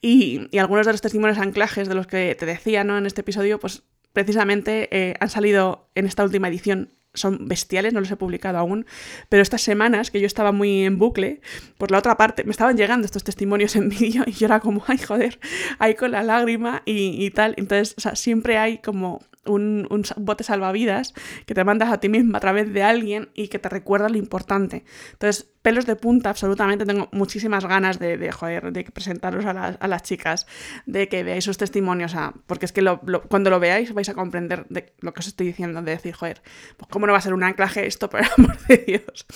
Y, 0.00 0.56
algunos 0.56 0.86
de 0.86 0.92
los 0.92 1.00
testimonios 1.00 1.38
anclajes 1.38 1.88
de 1.88 1.96
los 1.96 2.06
que 2.06 2.36
te 2.38 2.46
decía 2.46 2.84
¿no? 2.84 2.96
en 2.96 3.06
este 3.06 3.22
episodio, 3.22 3.58
pues 3.58 3.82
precisamente 4.12 4.88
eh, 4.92 5.14
han 5.18 5.30
salido 5.30 5.90
en 5.96 6.06
esta 6.06 6.22
última 6.22 6.48
edición 6.48 6.92
son 7.14 7.48
bestiales, 7.48 7.92
no 7.92 8.00
los 8.00 8.10
he 8.10 8.16
publicado 8.16 8.58
aún, 8.58 8.86
pero 9.28 9.42
estas 9.42 9.62
semanas 9.62 10.12
que 10.12 10.20
yo 10.20 10.26
estaba 10.26 10.52
muy 10.52 10.84
en 10.84 10.98
bucle, 10.98 11.40
por 11.76 11.90
la 11.90 11.98
otra 11.98 12.16
parte, 12.16 12.44
me 12.44 12.52
estaban 12.52 12.76
llegando 12.76 13.06
estos 13.06 13.24
testimonios 13.24 13.74
en 13.74 13.88
vídeo 13.88 14.22
y 14.26 14.32
yo 14.32 14.46
era 14.46 14.60
como, 14.60 14.84
ay, 14.86 14.98
joder, 14.98 15.40
ahí 15.80 15.94
con 15.94 16.12
la 16.12 16.22
lágrima 16.22 16.82
y, 16.84 17.24
y 17.24 17.30
tal. 17.30 17.54
Entonces, 17.56 17.94
o 17.98 18.00
sea, 18.00 18.14
siempre 18.14 18.58
hay 18.58 18.78
como 18.78 19.20
un, 19.48 19.86
bote 20.16 20.44
salvavidas 20.44 21.14
que 21.46 21.54
te 21.54 21.64
mandas 21.64 21.90
a 21.90 21.98
ti 22.00 22.08
misma 22.08 22.38
a 22.38 22.40
través 22.40 22.72
de 22.72 22.82
alguien 22.82 23.30
y 23.34 23.48
que 23.48 23.58
te 23.58 23.68
recuerda 23.68 24.08
lo 24.08 24.16
importante. 24.16 24.84
Entonces, 25.12 25.48
pelos 25.62 25.86
de 25.86 25.96
punta, 25.96 26.30
absolutamente, 26.30 26.86
tengo 26.86 27.08
muchísimas 27.12 27.64
ganas 27.64 27.98
de, 27.98 28.16
de 28.16 28.32
joder, 28.32 28.72
de 28.72 28.84
presentaros 28.84 29.44
a 29.44 29.52
las, 29.52 29.76
a 29.80 29.88
las, 29.88 30.02
chicas, 30.02 30.46
de 30.86 31.08
que 31.08 31.22
veáis 31.22 31.44
sus 31.44 31.58
testimonios, 31.58 32.14
porque 32.46 32.66
es 32.66 32.72
que 32.72 32.84
cuando 33.28 33.50
lo 33.50 33.60
veáis 33.60 33.92
vais 33.92 34.08
a 34.08 34.14
comprender 34.14 34.66
de 34.68 34.92
lo 35.00 35.12
que 35.12 35.20
os 35.20 35.26
estoy 35.26 35.46
diciendo, 35.46 35.82
de 35.82 35.90
decir, 35.92 36.14
joder, 36.14 36.42
pues 36.76 36.88
cómo 36.90 37.06
no 37.06 37.12
va 37.12 37.18
a 37.18 37.22
ser 37.22 37.34
un 37.34 37.42
anclaje 37.42 37.86
esto, 37.86 38.08
por 38.08 38.20
amor 38.38 38.58
de 38.66 38.78
Dios. 38.78 39.26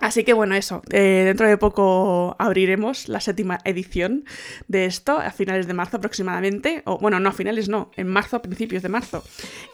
Así 0.00 0.24
que 0.24 0.32
bueno, 0.32 0.54
eso, 0.54 0.82
eh, 0.90 1.22
dentro 1.24 1.48
de 1.48 1.56
poco 1.56 2.36
abriremos 2.38 3.08
la 3.08 3.20
séptima 3.20 3.58
edición 3.64 4.24
de 4.68 4.84
esto, 4.84 5.18
a 5.18 5.30
finales 5.30 5.66
de 5.66 5.74
marzo 5.74 5.96
aproximadamente, 5.96 6.82
o 6.84 6.98
bueno, 6.98 7.18
no 7.18 7.30
a 7.30 7.32
finales, 7.32 7.68
no, 7.68 7.90
en 7.96 8.06
marzo, 8.06 8.36
a 8.36 8.42
principios 8.42 8.82
de 8.82 8.88
marzo. 8.88 9.24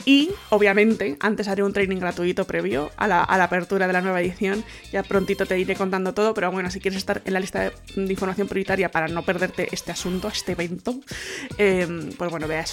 Y 0.05 0.31
obviamente, 0.51 1.17
antes 1.21 1.49
haré 1.49 1.63
un 1.63 1.73
training 1.73 1.99
gratuito 1.99 2.47
previo 2.47 2.91
a 2.97 3.07
la, 3.07 3.23
apertura 3.23 3.87
de 3.87 3.93
la 3.93 4.01
nueva 4.01 4.23
edición, 4.23 4.65
ya 4.91 5.03
prontito 5.03 5.45
te 5.45 5.59
iré 5.59 5.75
contando 5.77 6.15
todo, 6.15 6.33
pero 6.33 6.51
bueno, 6.51 6.71
si 6.71 6.81
quieres 6.81 6.97
estar 6.97 7.21
en 7.25 7.35
la 7.35 7.41
lista 7.41 7.61
de, 7.61 7.73
información 7.97 8.49
prioritaria 8.49 8.91
para 8.91 9.09
no 9.09 9.23
perderte 9.23 9.69
este 9.73 9.93
asunto, 9.93 10.29
este 10.29 10.53
evento, 10.53 11.01
em, 11.59 12.11
pues 12.13 12.31
bueno, 12.31 12.49
ve 12.49 12.57
a 12.57 12.65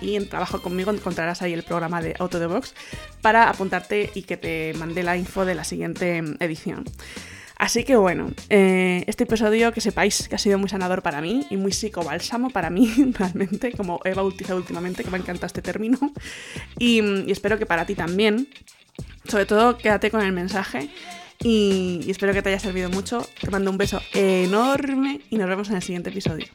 y 0.00 0.16
en 0.16 0.28
trabajo 0.28 0.62
conmigo 0.62 0.90
encontrarás 0.90 1.42
ahí 1.42 1.52
el 1.52 1.62
programa 1.62 2.00
de 2.00 2.14
Auto 2.18 2.38
the 2.38 2.46
Box 2.46 2.74
para 3.20 3.48
apuntarte 3.48 4.10
y 4.14 4.22
que 4.22 4.36
te 4.36 4.72
mande 4.74 5.02
la 5.02 5.16
info 5.16 5.44
de 5.44 5.54
la 5.54 5.64
edición. 5.84 6.84
Así 7.60 7.84
que 7.84 7.94
bueno, 7.96 8.30
eh, 8.48 9.04
este 9.06 9.24
episodio 9.24 9.70
que 9.72 9.82
sepáis 9.82 10.28
que 10.28 10.34
ha 10.34 10.38
sido 10.38 10.58
muy 10.58 10.70
sanador 10.70 11.02
para 11.02 11.20
mí 11.20 11.46
y 11.50 11.58
muy 11.58 11.72
psicobálsamo 11.72 12.48
para 12.48 12.70
mí, 12.70 12.90
realmente, 13.18 13.72
como 13.72 14.00
he 14.04 14.14
bautizado 14.14 14.58
últimamente, 14.58 15.04
que 15.04 15.10
me 15.10 15.18
encanta 15.18 15.46
este 15.46 15.60
término. 15.60 15.98
Y, 16.78 17.02
y, 17.02 17.30
espero 17.30 17.58
que 17.58 17.66
para 17.66 17.84
ti 17.84 17.94
también. 17.94 18.48
Sobre 19.28 19.44
todo, 19.44 19.76
quédate 19.76 20.10
con 20.10 20.22
el 20.22 20.32
mensaje 20.32 20.88
y, 21.38 22.00
y 22.06 22.10
espero 22.10 22.32
que 22.32 22.40
te 22.40 22.48
haya 22.48 22.58
servido 22.58 22.88
mucho. 22.88 23.28
Te 23.38 23.50
mando 23.50 23.70
un 23.70 23.76
beso 23.76 24.00
enorme 24.14 25.20
y 25.28 25.36
nos 25.36 25.46
vemos 25.46 25.68
en 25.68 25.76
el 25.76 25.82
siguiente 25.82 26.08
episodio. 26.08 26.46